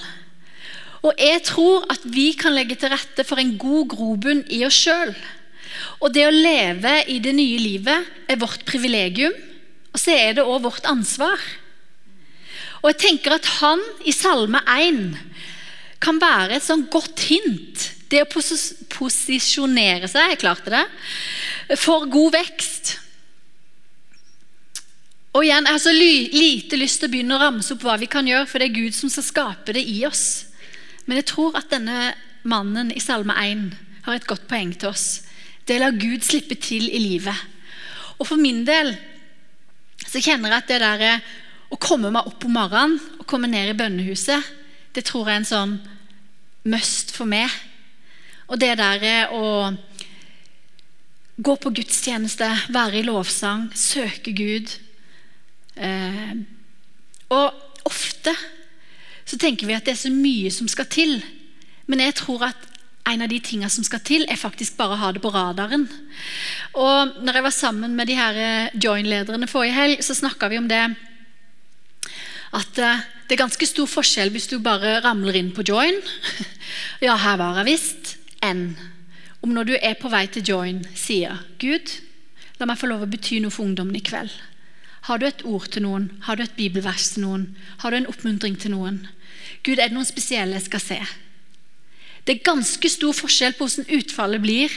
Og 1.05 1.21
jeg 1.21 1.41
tror 1.45 1.85
at 1.93 2.05
vi 2.09 2.31
kan 2.37 2.53
legge 2.53 2.77
til 2.81 2.89
rette 2.93 3.25
for 3.25 3.41
en 3.41 3.55
god 3.61 3.89
grobunn 3.93 4.41
i 4.49 4.63
oss 4.65 4.77
sjøl. 4.77 5.13
Og 6.03 6.13
det 6.13 6.25
å 6.27 6.33
leve 6.33 6.97
i 7.11 7.19
det 7.23 7.33
nye 7.35 7.59
livet 7.61 8.29
er 8.29 8.41
vårt 8.41 8.65
privilegium, 8.67 9.35
og 9.95 10.01
så 10.01 10.15
er 10.15 10.35
det 10.38 10.45
òg 10.45 10.65
vårt 10.65 10.88
ansvar. 10.89 11.39
Og 12.83 12.91
jeg 12.91 13.01
tenker 13.01 13.38
at 13.38 13.47
han 13.61 13.81
i 14.05 14.13
Salme 14.13 14.59
1 14.69 15.15
kan 16.03 16.19
være 16.21 16.57
et 16.57 16.65
sånn 16.65 16.85
godt 16.91 17.23
hint. 17.31 17.89
Det 18.11 18.21
å 18.21 18.29
pos 18.29 18.51
posisjonere 18.93 20.07
seg, 20.11 20.35
jeg 20.35 20.41
klarte 20.43 20.73
det, 20.73 20.83
for 21.81 22.05
god 22.11 22.35
vekst. 22.35 22.99
Og 25.35 25.43
igjen, 25.43 25.65
Jeg 25.65 25.73
har 25.73 25.81
så 25.83 25.91
lite 25.91 26.77
lyst 26.79 27.01
til 27.01 27.09
å 27.09 27.11
begynne 27.11 27.35
å 27.35 27.41
ramse 27.41 27.73
opp 27.73 27.83
hva 27.83 27.97
vi 27.99 28.07
kan 28.07 28.27
gjøre, 28.27 28.47
for 28.47 28.61
det 28.61 28.69
er 28.69 28.77
Gud 28.77 28.95
som 28.95 29.09
skal 29.11 29.25
skape 29.25 29.73
det 29.75 29.83
i 29.83 30.05
oss. 30.07 30.45
Men 31.05 31.19
jeg 31.19 31.27
tror 31.33 31.57
at 31.59 31.73
denne 31.73 32.13
mannen 32.47 32.93
i 32.95 33.01
Salme 33.03 33.33
1 33.33 33.65
har 34.05 34.15
et 34.15 34.27
godt 34.29 34.45
poeng 34.47 34.71
til 34.77 34.93
oss. 34.93 35.25
Det 35.65 35.80
lar 35.82 35.97
Gud 35.97 36.23
slippe 36.23 36.58
til 36.62 36.88
i 36.89 37.01
livet. 37.01 37.36
Og 38.19 38.28
for 38.28 38.39
min 38.39 38.63
del 38.67 38.93
så 40.06 40.21
kjenner 40.21 40.51
jeg 40.51 40.62
at 40.62 40.69
det 40.69 40.80
der 40.84 41.04
eh, 41.04 41.25
å 41.73 41.80
komme 41.82 42.12
meg 42.13 42.28
opp 42.30 42.45
om 42.45 42.54
morgenen 42.56 42.99
og 43.19 43.25
komme 43.28 43.49
ned 43.49 43.71
i 43.71 43.78
bønnehuset, 43.78 44.51
det 44.95 45.04
tror 45.08 45.28
jeg 45.28 45.34
er 45.34 45.41
en 45.41 45.49
sånn 45.49 45.73
must 46.71 47.12
for 47.15 47.28
meg. 47.30 47.49
Og 48.47 48.62
det 48.62 48.75
der 48.80 49.04
eh, 49.04 49.34
å 49.34 49.73
gå 51.36 51.56
på 51.60 51.73
gudstjeneste, 51.75 52.47
være 52.71 53.01
i 53.01 53.08
lovsang, 53.08 53.67
søke 53.75 54.32
Gud 54.32 54.71
eh, 55.75 56.36
Og 57.36 57.89
ofte 57.89 58.32
så 59.25 59.39
tenker 59.41 59.67
vi 59.67 59.75
at 59.75 59.84
det 59.88 59.95
er 59.95 60.04
så 60.06 60.13
mye 60.13 60.51
som 60.54 60.69
skal 60.69 60.88
til. 60.88 61.17
Men 61.89 62.04
jeg 62.06 62.15
tror 62.21 62.45
at 62.51 62.67
en 63.05 63.21
av 63.21 63.29
de 63.29 63.39
tingene 63.43 63.69
som 63.69 63.85
skal 63.85 64.01
til, 64.05 64.25
er 64.25 64.39
faktisk 64.39 64.77
bare 64.79 64.95
å 64.95 65.01
ha 65.03 65.11
det 65.13 65.21
på 65.23 65.31
radaren. 65.33 65.85
Og 66.73 67.19
når 67.21 67.37
jeg 67.37 67.45
var 67.45 67.53
sammen 67.53 67.97
med 67.97 68.09
de 68.09 68.17
her 68.17 68.39
eh, 68.41 68.77
join-lederne 68.81 69.49
forrige 69.49 69.77
helg, 69.77 70.01
så 70.05 70.17
snakka 70.17 70.49
vi 70.49 70.59
om 70.61 70.69
det 70.71 70.81
at 72.55 72.79
eh, 72.81 73.03
det 73.27 73.35
er 73.35 73.43
ganske 73.43 73.67
stor 73.67 73.89
forskjell 73.89 74.31
hvis 74.33 74.49
du 74.51 74.57
bare 74.63 74.99
ramler 75.05 75.37
inn 75.39 75.53
på 75.55 75.65
join. 75.67 76.01
Ja, 77.05 77.17
her 77.19 77.37
var 77.37 77.59
jeg 77.59 77.75
visst. 77.75 78.15
Enn 78.43 78.73
om 79.45 79.51
når 79.53 79.67
du 79.69 79.73
er 79.77 79.97
på 79.99 80.09
vei 80.09 80.25
til 80.31 80.45
join, 80.47 80.79
sier 80.97 81.43
Gud, 81.61 81.91
la 82.57 82.65
meg 82.65 82.79
få 82.81 82.89
lov 82.89 83.03
å 83.05 83.09
bety 83.09 83.37
noe 83.43 83.53
for 83.53 83.67
ungdommen 83.67 83.97
i 83.99 84.01
kveld. 84.05 84.33
Har 85.05 85.21
du 85.21 85.27
et 85.27 85.43
ord 85.45 85.67
til 85.69 85.85
noen? 85.85 86.07
Har 86.25 86.39
du 86.39 86.45
et 86.45 86.55
bibelvers 86.57 87.11
til 87.13 87.27
noen? 87.27 87.43
Har 87.83 87.93
du 87.93 87.99
en 87.99 88.09
oppmuntring 88.09 88.57
til 88.57 88.73
noen? 88.73 89.03
Gud, 89.61 89.77
er 89.77 89.91
det 89.91 89.97
noen 89.97 90.07
spesielle 90.07 90.57
jeg 90.57 90.65
skal 90.65 90.81
se? 90.81 90.99
Det 92.25 92.35
er 92.35 92.47
ganske 92.47 92.89
stor 92.89 93.13
forskjell 93.13 93.53
på 93.53 93.67
hvordan 93.67 93.99
utfallet 93.99 94.41
blir 94.41 94.73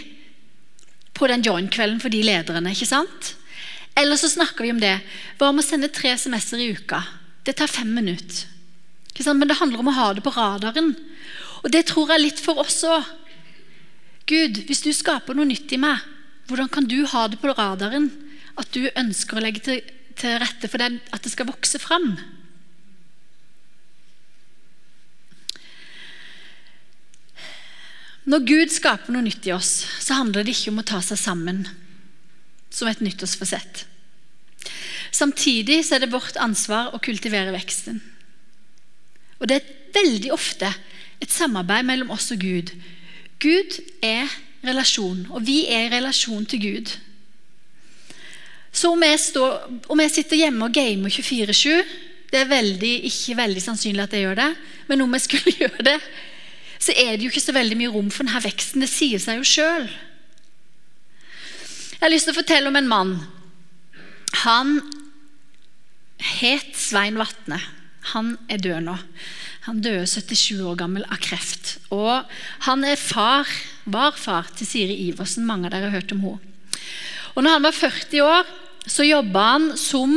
på 1.16 1.28
den 1.30 1.42
join-kvelden 1.42 2.00
for 2.02 2.12
de 2.12 2.20
lederne. 2.22 2.70
ikke 2.70 2.86
sant? 2.86 3.34
Eller 3.98 4.20
så 4.20 4.28
snakker 4.30 4.66
vi 4.66 4.72
om 4.74 4.82
det. 4.82 4.98
Hva 5.38 5.48
om 5.50 5.58
å 5.58 5.64
sende 5.64 5.90
tre 5.90 6.12
semester 6.20 6.60
i 6.60 6.70
uka? 6.76 7.00
Det 7.42 7.56
tar 7.58 7.70
fem 7.72 7.90
minutter. 7.90 8.46
Men 9.32 9.48
det 9.48 9.58
handler 9.58 9.80
om 9.82 9.88
å 9.90 9.96
ha 9.96 10.12
det 10.14 10.22
på 10.22 10.30
radaren. 10.30 10.92
Og 11.64 11.72
det 11.74 11.88
tror 11.90 12.12
jeg 12.12 12.22
litt 12.22 12.42
for 12.42 12.60
oss 12.62 12.84
òg. 12.86 13.02
Gud, 14.28 14.60
hvis 14.68 14.84
du 14.84 14.92
skaper 14.92 15.34
noe 15.34 15.48
nytt 15.48 15.72
i 15.72 15.80
meg, 15.80 16.04
hvordan 16.46 16.68
kan 16.70 16.86
du 16.86 17.00
ha 17.08 17.26
det 17.32 17.40
på 17.40 17.50
radaren? 17.50 18.10
At 18.60 18.70
du 18.76 18.86
ønsker 18.92 19.38
å 19.38 19.42
legge 19.42 19.64
til, 19.64 19.80
rette 20.38 20.68
for 20.68 20.78
det, 20.82 21.00
at 21.14 21.24
det 21.24 21.32
skal 21.32 21.48
vokse 21.48 21.80
fram? 21.82 22.12
Når 28.28 28.44
Gud 28.44 28.72
skaper 28.72 29.14
noe 29.14 29.24
nytt 29.24 29.46
i 29.48 29.54
oss, 29.54 29.86
så 30.04 30.18
handler 30.18 30.44
det 30.44 30.52
ikke 30.52 30.72
om 30.74 30.82
å 30.82 30.88
ta 30.88 31.00
seg 31.04 31.20
sammen 31.20 31.62
som 32.68 32.90
et 32.90 33.00
nyttårsforsett. 33.00 33.86
Samtidig 35.16 35.80
så 35.86 35.96
er 35.96 36.04
det 36.04 36.12
vårt 36.12 36.36
ansvar 36.36 36.92
å 36.92 37.00
kultivere 37.00 37.54
veksten. 37.54 38.02
Og 39.40 39.48
det 39.48 39.60
er 39.60 39.72
veldig 39.96 40.32
ofte 40.34 40.68
et 41.22 41.32
samarbeid 41.32 41.86
mellom 41.88 42.12
oss 42.12 42.28
og 42.34 42.44
Gud. 42.44 42.74
Gud 43.40 43.78
er 44.04 44.28
relasjon, 44.66 45.24
og 45.32 45.46
vi 45.46 45.62
er 45.70 45.86
i 45.86 45.92
relasjon 45.96 46.44
til 46.50 46.62
Gud. 46.62 46.92
Så 48.74 48.92
om 48.92 49.02
jeg, 49.02 49.18
står, 49.22 49.56
om 49.88 50.04
jeg 50.04 50.14
sitter 50.14 50.42
hjemme 50.42 50.68
og 50.68 50.74
gamer 50.76 51.10
24-7 51.10 51.70
Det 52.28 52.36
er 52.42 52.50
veldig, 52.50 52.90
ikke 53.08 53.38
veldig 53.38 53.62
sannsynlig 53.64 54.02
at 54.04 54.12
jeg 54.12 54.26
gjør 54.26 54.36
det, 54.36 54.48
men 54.90 55.00
om 55.00 55.14
jeg 55.16 55.24
skulle 55.24 55.54
gjøre 55.62 55.86
det, 55.86 55.96
så 56.78 56.94
er 56.94 57.16
det 57.16 57.26
jo 57.26 57.32
ikke 57.32 57.42
så 57.42 57.56
veldig 57.56 57.78
mye 57.78 57.92
rom 57.94 58.10
for 58.14 58.24
denne 58.24 58.42
veksten. 58.44 58.84
Det 58.84 58.90
sier 58.90 59.22
seg 59.22 59.40
jo 59.40 59.48
sjøl. 59.48 59.88
Jeg 61.98 62.04
har 62.04 62.12
lyst 62.12 62.28
til 62.28 62.36
å 62.36 62.38
fortelle 62.38 62.70
om 62.70 62.78
en 62.78 62.90
mann. 62.90 63.16
Han 64.44 64.78
het 66.38 66.76
Svein 66.78 67.18
Vatne. 67.18 67.58
Han 68.14 68.36
er 68.48 68.62
død 68.62 68.86
nå. 68.86 68.94
Han 69.66 69.82
døde 69.84 70.06
77 70.06 70.62
år 70.64 70.78
gammel 70.80 71.04
av 71.10 71.18
kreft. 71.20 71.76
Og 71.92 72.22
han 72.68 72.86
er 72.86 73.00
far, 73.00 73.50
var 73.84 74.14
far 74.16 74.48
til 74.56 74.70
Siri 74.70 74.96
Iversen. 75.08 75.46
Mange 75.48 75.68
av 75.68 75.74
dere 75.74 75.90
har 75.90 75.98
hørt 75.98 76.14
om 76.14 76.22
henne. 76.24 76.54
Og 77.34 77.44
når 77.44 77.58
han 77.58 77.66
var 77.66 77.76
40 77.76 78.22
år, 78.24 78.48
så 78.88 79.04
jobba 79.04 79.42
han 79.52 79.66
som 79.78 80.14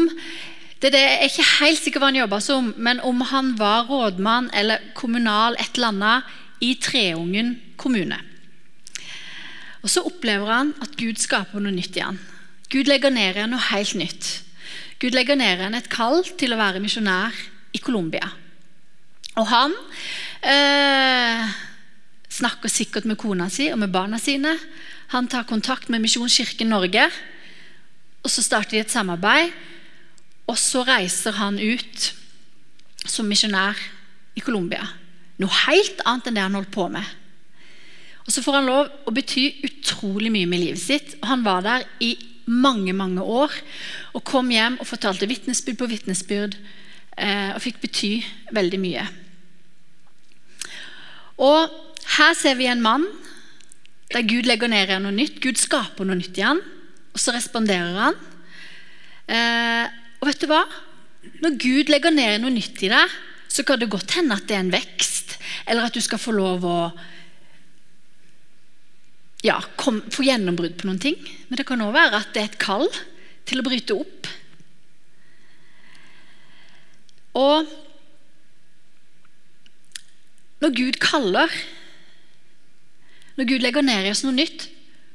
det 0.82 0.98
er, 0.98 1.28
ikke 1.28 1.44
helt 1.60 1.78
sikker 1.78 2.02
hva 2.02 2.08
han 2.10 2.18
jobba 2.18 2.40
som, 2.42 2.72
men 2.82 2.98
om 3.06 3.20
han 3.30 3.52
var 3.60 3.86
rådmann 3.86 4.48
eller 4.58 4.82
kommunal 4.98 5.54
et 5.62 5.76
eller 5.78 5.92
annet 5.92 6.32
i 6.62 6.76
Treungen 6.82 7.56
kommune. 7.78 8.20
Og 9.82 9.90
Så 9.90 10.04
opplever 10.06 10.46
han 10.46 10.76
at 10.82 10.94
Gud 10.98 11.18
skaper 11.18 11.60
noe 11.60 11.74
nytt 11.74 11.98
i 11.98 12.06
han. 12.06 12.20
Gud 12.72 12.88
legger 12.88 13.12
ned 13.12 13.36
igjen 13.36 13.52
noe 13.52 13.70
helt 13.72 13.98
nytt. 13.98 14.30
Gud 15.02 15.18
legger 15.18 15.36
ned 15.36 15.58
igjen 15.58 15.76
et 15.76 15.90
kall 15.92 16.22
til 16.38 16.54
å 16.54 16.60
være 16.62 16.82
misjonær 16.84 17.36
i 17.74 17.82
Colombia. 17.82 18.30
Og 19.40 19.48
han 19.50 19.74
eh, 20.46 21.50
snakker 22.32 22.72
sikkert 22.72 23.08
med 23.10 23.20
kona 23.20 23.50
si 23.50 23.72
og 23.74 23.82
med 23.82 23.92
barna 23.94 24.20
sine. 24.22 24.54
Han 25.16 25.28
tar 25.28 25.50
kontakt 25.50 25.90
med 25.92 26.04
Misjonskirken 26.04 26.70
Norge, 26.72 27.10
og 28.22 28.30
så 28.32 28.44
starter 28.46 28.78
de 28.78 28.84
et 28.86 28.94
samarbeid. 28.94 29.52
Og 30.48 30.58
så 30.60 30.86
reiser 30.88 31.36
han 31.40 31.58
ut 31.60 32.12
som 33.08 33.28
misjonær 33.28 33.80
i 34.38 34.44
Colombia. 34.44 34.86
Noe 35.42 35.62
helt 35.66 36.04
annet 36.06 36.30
enn 36.30 36.38
det 36.38 36.46
han 36.46 36.58
holdt 36.60 36.74
på 36.74 36.88
med. 36.92 37.06
Og 38.26 38.34
Så 38.34 38.44
får 38.46 38.60
han 38.60 38.70
lov 38.70 38.92
å 39.10 39.14
bety 39.16 39.48
utrolig 39.66 40.30
mye 40.34 40.50
med 40.50 40.62
livet 40.62 40.82
sitt. 40.82 41.16
Han 41.26 41.44
var 41.46 41.66
der 41.66 41.88
i 42.04 42.14
mange 42.52 42.94
mange 42.94 43.24
år 43.24 43.54
og 44.18 44.24
kom 44.28 44.50
hjem 44.52 44.78
og 44.82 44.90
fortalte 44.90 45.30
vitnesbyrd 45.30 45.78
på 45.80 45.88
vitnesbyrd 45.92 46.58
eh, 47.18 47.52
og 47.54 47.62
fikk 47.64 47.82
bety 47.84 48.12
veldig 48.54 48.80
mye. 48.82 49.06
Og 51.42 51.80
Her 52.18 52.34
ser 52.36 52.58
vi 52.58 52.66
en 52.68 52.82
mann 52.82 53.06
der 54.12 54.26
Gud 54.28 54.48
legger 54.50 54.68
ned 54.68 54.90
i 54.90 54.98
noe 55.00 55.14
nytt. 55.16 55.38
Gud 55.40 55.60
skaper 55.62 56.04
noe 56.04 56.18
nytt 56.20 56.36
i 56.42 56.44
han, 56.44 56.60
og 57.14 57.22
så 57.22 57.32
responderer 57.32 57.94
han. 57.96 58.18
Eh, 59.32 59.86
og 60.20 60.28
vet 60.28 60.42
du 60.42 60.50
hva? 60.52 60.64
Når 61.46 61.56
Gud 61.62 61.92
legger 61.94 62.12
ned 62.12 62.42
noe 62.42 62.52
nytt 62.52 62.82
i 62.84 62.90
deg, 62.92 63.14
så 63.52 63.64
kan 63.64 63.80
det 63.80 63.92
godt 63.94 64.18
hende 64.18 64.36
at 64.36 64.48
det 64.50 64.58
er 64.58 64.66
en 64.66 64.74
vekst, 64.74 65.21
eller 65.66 65.88
at 65.88 65.96
du 65.96 66.02
skal 66.04 66.22
få 66.22 66.34
lov 66.36 66.66
å 66.68 66.78
ja, 69.46 69.58
kom, 69.76 70.02
få 70.14 70.26
gjennombrudd 70.26 70.78
på 70.78 70.88
noen 70.88 71.02
ting. 71.02 71.18
Men 71.50 71.60
det 71.60 71.66
kan 71.70 71.82
òg 71.82 71.96
være 71.96 72.22
at 72.22 72.34
det 72.36 72.44
er 72.44 72.52
et 72.52 72.62
kall 72.62 72.88
til 73.50 73.62
å 73.62 73.66
bryte 73.66 73.98
opp. 73.98 74.30
Og 77.38 77.70
når 80.62 80.76
Gud 80.78 81.00
kaller, 81.02 81.50
når 83.40 83.50
Gud 83.50 83.66
legger 83.66 83.86
ned 83.86 84.06
i 84.06 84.14
oss 84.14 84.22
noe 84.26 84.36
nytt, 84.36 84.68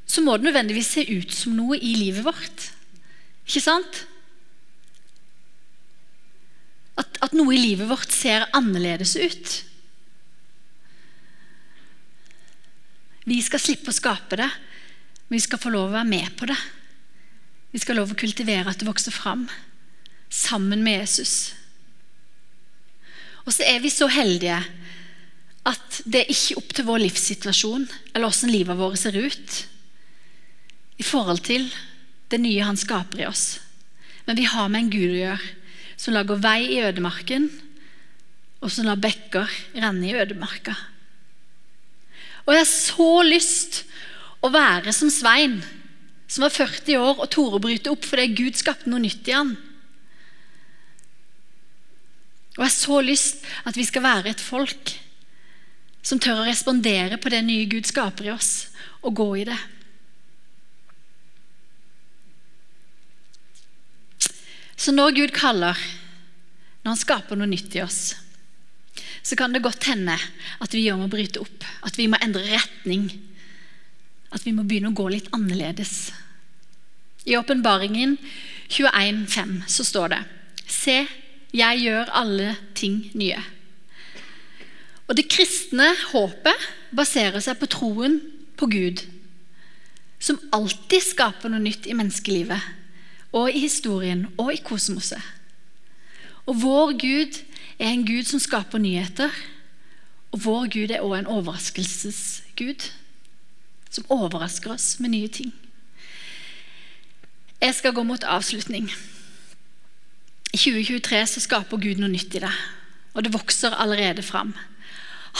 så 0.07 0.23
må 0.23 0.37
det 0.37 0.49
nødvendigvis 0.49 0.91
se 0.97 1.05
ut 1.07 1.35
som 1.35 1.55
noe 1.55 1.79
i 1.79 1.95
livet 1.99 2.27
vårt. 2.27 2.71
Ikke 3.47 3.63
sant? 3.63 4.03
At, 6.99 7.19
at 7.23 7.35
noe 7.37 7.55
i 7.55 7.61
livet 7.61 7.91
vårt 7.91 8.15
ser 8.15 8.49
annerledes 8.57 9.15
ut. 9.19 9.57
Vi 13.27 13.41
skal 13.43 13.63
slippe 13.63 13.91
å 13.91 13.97
skape 13.97 14.39
det, 14.39 14.49
men 15.27 15.37
vi 15.37 15.43
skal 15.43 15.59
få 15.59 15.73
lov 15.75 15.91
å 15.91 15.97
være 15.97 16.09
med 16.09 16.35
på 16.39 16.47
det. 16.47 16.59
Vi 17.75 17.81
skal 17.83 17.99
lov 17.99 18.13
å 18.15 18.19
kultivere 18.19 18.71
at 18.71 18.79
det 18.79 18.87
vokser 18.87 19.15
fram 19.15 19.49
sammen 20.31 20.85
med 20.87 21.01
Jesus. 21.01 21.35
Og 23.47 23.55
så 23.55 23.67
er 23.67 23.83
vi 23.83 23.91
så 23.91 24.09
heldige 24.11 24.61
at 25.67 26.01
det 26.07 26.23
er 26.23 26.31
ikke 26.31 26.61
opp 26.61 26.73
til 26.77 26.87
vår 26.87 27.03
livssituasjon 27.03 27.87
eller 28.15 28.29
hvordan 28.29 28.55
livet 28.55 28.79
vårt 28.79 29.03
ser 29.03 29.19
ut 29.19 29.59
i 30.97 31.07
forhold 31.07 31.43
til 31.47 31.67
det 32.31 32.39
nye 32.43 32.67
han 32.67 32.79
skaper 32.79 33.25
i 33.25 33.29
oss. 33.29 33.59
Men 34.27 34.39
vi 34.39 34.47
har 34.51 34.71
med 34.71 34.85
en 34.87 34.93
Gud 34.95 35.15
å 35.15 35.23
gjøre 35.25 35.55
som 35.97 36.15
lager 36.15 36.43
vei 36.43 36.61
i 36.77 36.83
ødemarken, 36.85 37.49
og 38.61 38.73
som 38.73 38.87
lar 38.87 38.99
bekker 39.01 39.51
renne 39.77 40.09
i 40.09 40.17
ødemarka. 40.17 40.75
Og 42.47 42.55
jeg 42.55 42.63
har 42.63 42.71
så 42.71 43.11
lyst 43.27 43.81
å 44.45 44.51
være 44.55 44.95
som 44.95 45.11
Svein, 45.11 45.59
som 46.31 46.47
var 46.47 46.55
40 46.55 46.99
år 47.03 47.23
og 47.23 47.31
torde 47.35 47.59
å 47.59 47.63
bryte 47.63 47.91
opp 47.91 48.07
fordi 48.07 48.29
Gud 48.39 48.59
skapte 48.59 48.91
noe 48.91 49.03
nytt 49.03 49.27
i 49.31 49.35
han. 49.35 49.57
Og 52.57 52.63
jeg 52.63 52.71
har 52.71 52.77
så 52.77 53.01
lyst 53.05 53.43
at 53.69 53.77
vi 53.77 53.85
skal 53.85 54.07
være 54.07 54.33
et 54.33 54.43
folk 54.43 54.95
som 56.07 56.21
tør 56.23 56.45
å 56.45 56.47
respondere 56.47 57.19
på 57.19 57.33
det 57.35 57.43
nye 57.45 57.67
Gud 57.69 57.89
skaper 57.89 58.29
i 58.29 58.33
oss, 58.33 58.69
og 59.03 59.17
gå 59.19 59.27
i 59.43 59.47
det. 59.49 59.59
Så 64.77 64.95
når 64.95 65.17
Gud 65.17 65.35
kaller, 65.35 65.79
når 66.85 66.95
han 66.95 67.01
skaper 67.01 67.39
noe 67.39 67.51
nytt 67.51 67.75
i 67.75 67.83
oss, 67.83 68.15
så 69.27 69.35
kan 69.35 69.55
det 69.55 69.65
godt 69.65 69.89
hende 69.91 70.15
at 70.63 70.75
vi 70.75 70.85
må 70.95 71.09
bryte 71.11 71.43
opp, 71.43 71.65
at 71.83 71.99
vi 71.99 72.07
må 72.07 72.19
endre 72.23 72.45
retning. 72.47 73.09
At 74.31 74.47
vi 74.47 74.53
må 74.55 74.63
begynne 74.63 74.93
å 74.93 74.99
gå 74.99 75.09
litt 75.11 75.33
annerledes. 75.35 76.13
I 77.27 77.35
åpenbaringen 77.35 78.15
21,5 78.71 79.65
så 79.71 79.87
står 79.87 80.15
det 80.15 80.23
Se, 80.71 81.01
jeg 81.57 81.83
gjør 81.83 82.13
alle 82.15 82.55
ting 82.79 83.01
nye. 83.19 83.43
Og 85.07 85.19
Det 85.19 85.27
kristne 85.31 85.89
håpet 86.13 86.71
baserer 86.95 87.43
seg 87.43 87.59
på 87.59 87.71
troen 87.71 88.19
på 88.59 88.71
Gud, 88.71 89.03
som 90.23 90.39
alltid 90.55 91.03
skaper 91.03 91.51
noe 91.51 91.63
nytt 91.63 91.87
i 91.87 91.95
menneskelivet, 91.99 92.63
og 93.35 93.51
i 93.51 93.67
historien 93.67 94.27
og 94.39 94.55
i 94.55 94.63
kosmoset. 94.63 95.23
Og 96.47 96.63
vår 96.63 96.95
Gud 97.03 97.39
er 97.79 97.93
en 97.93 98.07
Gud 98.07 98.25
som 98.29 98.41
skaper 98.43 98.79
nyheter. 98.83 99.33
Og 100.33 100.45
vår 100.45 100.69
Gud 100.73 100.91
er 100.91 101.01
også 101.01 101.19
en 101.21 101.31
overraskelsesgud, 101.33 102.89
som 103.91 104.09
overrasker 104.13 104.73
oss 104.75 104.97
med 105.01 105.15
nye 105.15 105.29
ting. 105.29 105.53
Jeg 107.61 107.75
skal 107.75 107.95
gå 107.97 108.03
mot 108.03 108.25
avslutning. 108.25 108.91
I 110.53 110.59
2023 110.59 111.23
så 111.27 111.41
skaper 111.41 111.81
Gud 111.81 112.01
noe 112.01 112.13
nytt 112.13 112.37
i 112.37 112.43
deg, 112.45 112.65
og 113.15 113.25
det 113.25 113.33
vokser 113.33 113.77
allerede 113.77 114.25
fram. 114.25 114.55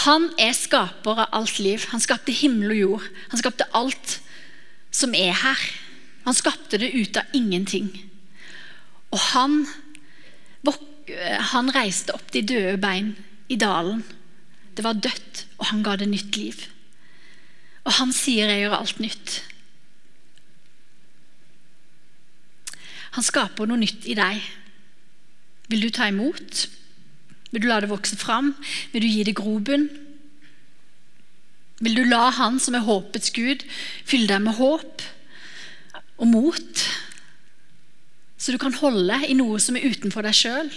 Han 0.05 0.29
er 0.41 0.53
skaper 0.57 1.23
av 1.25 1.33
alt 1.39 1.59
liv. 1.63 1.87
Han 1.93 2.03
skapte 2.05 2.35
himmel 2.35 2.75
og 2.75 2.81
jord. 2.81 3.05
Han 3.33 3.41
skapte 3.41 3.69
alt 3.77 4.19
som 4.93 5.15
er 5.17 5.33
her. 5.33 5.63
Han 6.27 6.37
skapte 6.37 6.81
det 6.81 6.93
ut 6.93 7.17
av 7.17 7.37
ingenting. 7.37 7.89
Og 9.15 9.21
han 9.33 9.63
han 11.53 11.71
reiste 11.75 12.15
opp 12.17 12.33
de 12.35 12.43
døde 12.43 12.77
bein 12.83 13.15
i 13.49 13.59
dalen. 13.61 14.03
Det 14.77 14.85
var 14.85 14.99
dødt, 14.99 15.47
og 15.59 15.69
han 15.71 15.83
ga 15.87 15.97
det 15.97 16.09
nytt 16.11 16.37
liv. 16.37 16.67
Og 17.87 17.93
han 18.01 18.13
sier 18.13 18.49
'jeg 18.49 18.67
gjør 18.67 18.77
alt 18.77 18.99
nytt'. 19.01 19.43
Han 23.17 23.25
skaper 23.25 23.67
noe 23.67 23.81
nytt 23.81 24.05
i 24.05 24.15
deg. 24.15 24.43
Vil 25.69 25.81
du 25.81 25.91
ta 25.91 26.09
imot? 26.09 26.67
Vil 27.51 27.63
du 27.63 27.69
la 27.69 27.81
det 27.81 27.89
vokse 27.89 28.17
fram? 28.17 28.55
Vil 28.93 29.03
du 29.03 29.09
gi 29.09 29.23
det 29.23 29.37
grobunn? 29.39 29.89
Vil 31.81 31.97
du 31.97 32.05
la 32.05 32.31
Han 32.31 32.59
som 32.59 32.75
er 32.75 32.85
håpets 32.85 33.33
Gud, 33.37 33.65
fylle 34.05 34.27
deg 34.27 34.43
med 34.43 34.57
håp 34.57 35.03
og 36.17 36.27
mot, 36.27 36.85
så 38.39 38.53
du 38.53 38.59
kan 38.59 38.73
holde 38.73 39.19
i 39.29 39.35
noe 39.37 39.59
som 39.61 39.77
er 39.77 39.85
utenfor 39.85 40.25
deg 40.25 40.37
sjøl? 40.37 40.71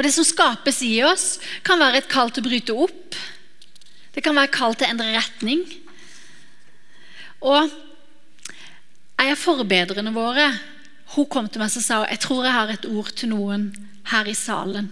Og 0.00 0.06
Det 0.06 0.14
som 0.16 0.24
skapes 0.24 0.78
i 0.80 0.94
oss, 1.04 1.34
kan 1.60 1.76
være 1.76 2.00
et 2.00 2.08
kall 2.08 2.30
til 2.32 2.40
å 2.40 2.48
bryte 2.48 2.72
opp. 2.72 3.16
Det 4.16 4.22
kan 4.24 4.32
være 4.32 4.48
kall 4.54 4.72
til 4.72 4.88
å 4.88 4.94
endre 4.94 5.12
retning. 5.12 5.60
Og 7.44 7.68
en 7.68 9.28
av 9.28 9.36
forbedrerne 9.36 10.14
våre 10.16 10.46
hun 11.12 11.28
kom 11.28 11.50
til 11.52 11.60
meg 11.60 11.76
og 11.76 11.84
sa 11.84 12.00
jeg 12.06 12.22
tror 12.24 12.46
jeg 12.46 12.56
har 12.56 12.72
et 12.72 12.88
ord 12.88 13.12
til 13.12 13.34
noen 13.34 13.68
her 14.08 14.24
i 14.24 14.36
salen. 14.38 14.88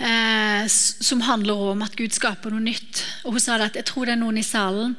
Eh, 0.00 0.64
som 0.72 1.20
handler 1.28 1.68
om 1.68 1.84
at 1.84 1.98
Gud 1.98 2.16
skaper 2.16 2.54
noe 2.54 2.64
nytt. 2.64 3.04
Og 3.26 3.36
Hun 3.36 3.44
sa 3.44 3.60
at 3.60 3.76
jeg 3.76 3.90
tror 3.92 4.08
det 4.08 4.16
er 4.16 4.22
noen 4.24 4.40
i 4.40 4.46
salen 4.46 4.96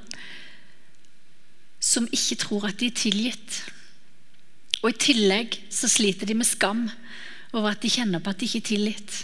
som 1.82 2.06
ikke 2.14 2.44
tror 2.46 2.70
at 2.70 2.78
de 2.78 2.94
er 2.94 3.00
tilgitt. 3.02 3.64
Og 4.84 4.92
I 4.94 5.02
tillegg 5.02 5.64
så 5.74 5.90
sliter 5.90 6.30
de 6.30 6.38
med 6.38 6.46
skam 6.46 6.92
over 7.54 7.72
at 7.72 7.84
de 7.84 7.92
kjenner 7.94 8.22
på 8.24 8.34
at 8.34 8.42
de 8.42 8.50
ikke 8.50 8.64
er 8.64 8.70
tilgitt. 8.72 9.18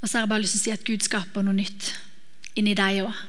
Og 0.00 0.08
så 0.08 0.16
har 0.16 0.24
jeg 0.24 0.32
bare 0.32 0.42
lyst 0.42 0.56
til 0.56 0.62
å 0.62 0.64
si 0.64 0.74
at 0.74 0.86
Gud 0.86 1.04
skaper 1.04 1.44
noe 1.46 1.56
nytt 1.56 1.92
inni 2.58 2.74
deg 2.76 3.04
òg. 3.04 3.20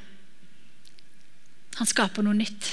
Han 1.80 1.88
skaper 1.88 2.26
noe 2.26 2.36
nytt, 2.36 2.68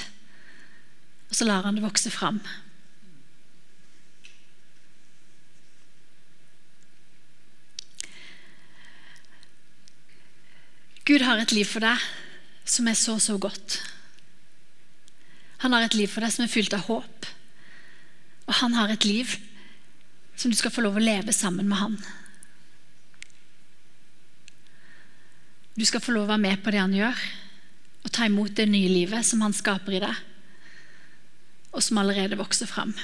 og 1.29 1.37
så 1.37 1.47
lar 1.47 1.63
han 1.65 1.77
det 1.77 1.85
vokse 1.85 2.11
fram. 2.11 2.41
Gud 11.09 11.23
har 11.25 11.39
et 11.41 11.53
liv 11.55 11.65
for 11.65 11.81
deg 11.81 12.01
som 12.69 12.85
er 12.89 12.97
så, 12.97 13.15
så 13.17 13.39
godt. 13.41 13.79
Han 15.63 15.73
har 15.73 15.87
et 15.87 15.95
liv 15.97 16.11
for 16.11 16.21
deg 16.21 16.33
som 16.35 16.45
er 16.45 16.51
fylt 16.51 16.75
av 16.77 16.85
håp. 16.85 17.25
Og 18.45 18.53
han 18.61 18.75
har 18.77 18.93
et 18.93 19.07
liv 19.09 19.33
som 20.39 20.51
du 20.51 20.55
skal 20.55 20.71
få 20.71 20.85
lov 20.85 20.95
å 20.95 21.03
leve 21.03 21.35
sammen 21.35 21.67
med 21.67 21.81
han. 21.81 21.99
Du 25.75 25.85
skal 25.87 26.03
få 26.03 26.15
lov 26.15 26.27
å 26.27 26.31
være 26.33 26.43
med 26.43 26.63
på 26.63 26.71
det 26.71 26.79
han 26.79 26.95
gjør, 26.95 27.23
og 28.03 28.11
ta 28.15 28.27
imot 28.27 28.55
det 28.55 28.67
nye 28.71 28.91
livet 28.91 29.27
som 29.27 29.43
han 29.43 29.55
skaper 29.55 29.97
i 29.97 30.03
deg, 30.03 30.21
og 31.75 31.83
som 31.83 31.99
allerede 32.01 32.39
vokser 32.39 32.71
fram. 32.71 32.95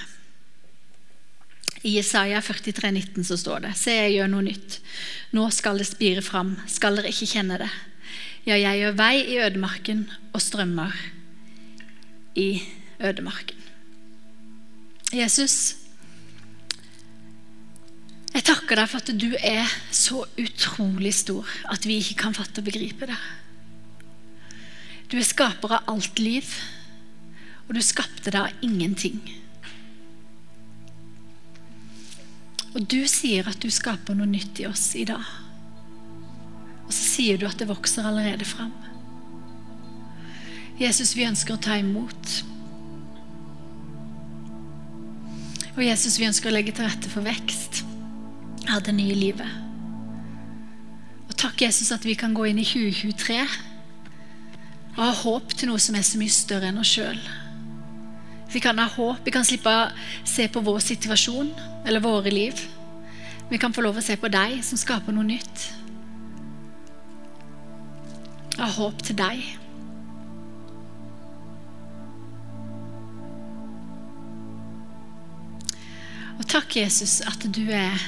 I 1.85 1.97
Jesaja 1.99 2.39
43, 2.41 2.89
19 2.91 3.27
så 3.27 3.37
står 3.37 3.67
det 3.67 3.75
Se, 3.77 3.93
jeg 3.93 4.15
gjør 4.15 4.31
noe 4.31 4.47
nytt. 4.47 4.79
Nå 5.37 5.43
skal 5.53 5.77
det 5.77 5.85
spire 5.85 6.23
fram. 6.25 6.55
Skal 6.71 6.97
dere 6.97 7.11
ikke 7.13 7.29
kjenne 7.29 7.59
det? 7.61 7.69
Ja, 8.47 8.57
jeg 8.57 8.79
gjør 8.79 8.97
vei 8.97 9.13
i 9.21 9.37
ødemarken 9.43 10.07
og 10.31 10.41
strømmer 10.41 10.95
i 12.41 12.63
ødemarken. 12.97 13.61
Jesus, 15.13 15.75
jeg 18.35 18.43
takker 18.49 18.75
deg 18.75 18.89
for 18.91 18.99
at 18.99 19.11
du 19.15 19.29
er 19.39 19.69
så 19.95 20.25
utrolig 20.35 21.13
stor 21.15 21.47
at 21.71 21.85
vi 21.87 22.01
ikke 22.01 22.17
kan 22.25 22.35
fatte 22.35 22.59
og 22.59 22.67
begripe 22.67 23.07
det. 23.07 23.19
Du 25.07 25.15
er 25.15 25.27
skaper 25.27 25.77
av 25.77 25.87
alt 25.93 26.19
liv, 26.19 26.49
og 27.65 27.77
du 27.77 27.81
skapte 27.85 28.33
det 28.33 28.41
av 28.41 28.65
ingenting. 28.65 29.21
Og 32.75 32.83
du 32.91 33.05
sier 33.07 33.47
at 33.47 33.61
du 33.63 33.71
skaper 33.71 34.17
noe 34.17 34.27
nytt 34.27 34.59
i 34.59 34.67
oss 34.67 34.89
i 34.99 35.05
dag. 35.07 35.23
Og 36.83 36.91
så 36.91 37.07
sier 37.15 37.39
du 37.39 37.47
at 37.47 37.55
det 37.61 37.69
vokser 37.71 38.03
allerede 38.03 38.45
fram. 38.45 38.75
Jesus, 40.75 41.15
vi 41.15 41.23
ønsker 41.23 41.55
å 41.55 41.63
ta 41.63 41.79
imot. 41.79 42.35
Og 45.77 45.83
Jesus, 45.87 46.19
vi 46.19 46.27
ønsker 46.27 46.51
å 46.51 46.57
legge 46.57 46.75
til 46.75 46.83
rette 46.83 47.07
for 47.15 47.23
vekst 47.23 47.84
av 48.71 48.83
det 48.85 48.93
nye 48.95 49.15
livet. 49.17 49.49
Og 51.25 51.33
takk, 51.37 51.65
Jesus, 51.65 51.91
at 51.91 52.05
vi 52.05 52.15
kan 52.17 52.35
gå 52.35 52.47
inn 52.49 52.61
i 52.61 52.67
2023 52.67 53.39
og 54.95 55.01
ha 55.01 55.11
håp 55.11 55.51
til 55.57 55.67
noe 55.67 55.81
som 55.83 55.97
er 55.97 56.05
så 56.07 56.19
mye 56.21 56.31
større 56.31 56.69
enn 56.71 56.79
oss 56.79 56.93
sjøl. 56.95 57.19
Vi 58.53 58.61
kan 58.63 58.79
ha 58.79 58.85
håp, 58.87 59.25
vi 59.25 59.33
kan 59.35 59.43
slippe 59.43 59.67
å 59.67 59.89
se 60.23 60.45
på 60.47 60.61
vår 60.63 60.79
situasjon 60.85 61.49
eller 61.83 62.03
våre 62.03 62.31
liv. 62.31 62.61
Vi 63.49 63.59
kan 63.59 63.75
få 63.75 63.83
lov 63.83 63.99
å 63.99 64.05
se 64.05 64.15
på 64.17 64.31
deg 64.31 64.61
som 64.63 64.79
skaper 64.79 65.11
noe 65.11 65.27
nytt. 65.27 65.67
Ha 68.55 68.69
håp 68.77 69.03
til 69.03 69.19
deg. 69.19 69.43
Og 76.39 76.47
takk, 76.47 76.77
Jesus, 76.79 77.19
at 77.27 77.43
du 77.51 77.65
er 77.67 77.99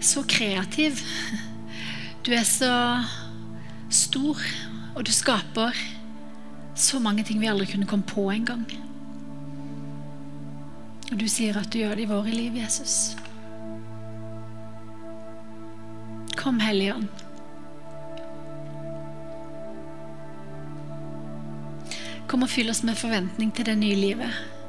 så 0.00 0.22
kreativ. 0.28 1.00
Du 2.24 2.32
er 2.36 2.44
så 2.44 2.72
stor, 3.88 4.36
og 4.94 5.04
du 5.06 5.12
skaper 5.12 5.76
så 6.74 7.00
mange 7.00 7.24
ting 7.24 7.40
vi 7.40 7.48
aldri 7.48 7.66
kunne 7.70 7.88
komme 7.88 8.04
på 8.08 8.26
engang. 8.32 8.64
Og 11.10 11.18
du 11.18 11.26
sier 11.28 11.56
at 11.58 11.72
du 11.72 11.80
gjør 11.80 11.96
det 11.98 12.06
i 12.06 12.10
våre 12.10 12.30
liv, 12.30 12.56
Jesus. 12.60 13.16
Kom, 16.38 16.60
Hellige 16.62 16.94
Ånd. 16.94 17.08
Kom 22.30 22.46
og 22.46 22.52
fyll 22.52 22.70
oss 22.70 22.84
med 22.86 22.96
forventning 22.96 23.50
til 23.56 23.66
det 23.66 23.76
nye 23.80 23.98
livet. 23.98 24.59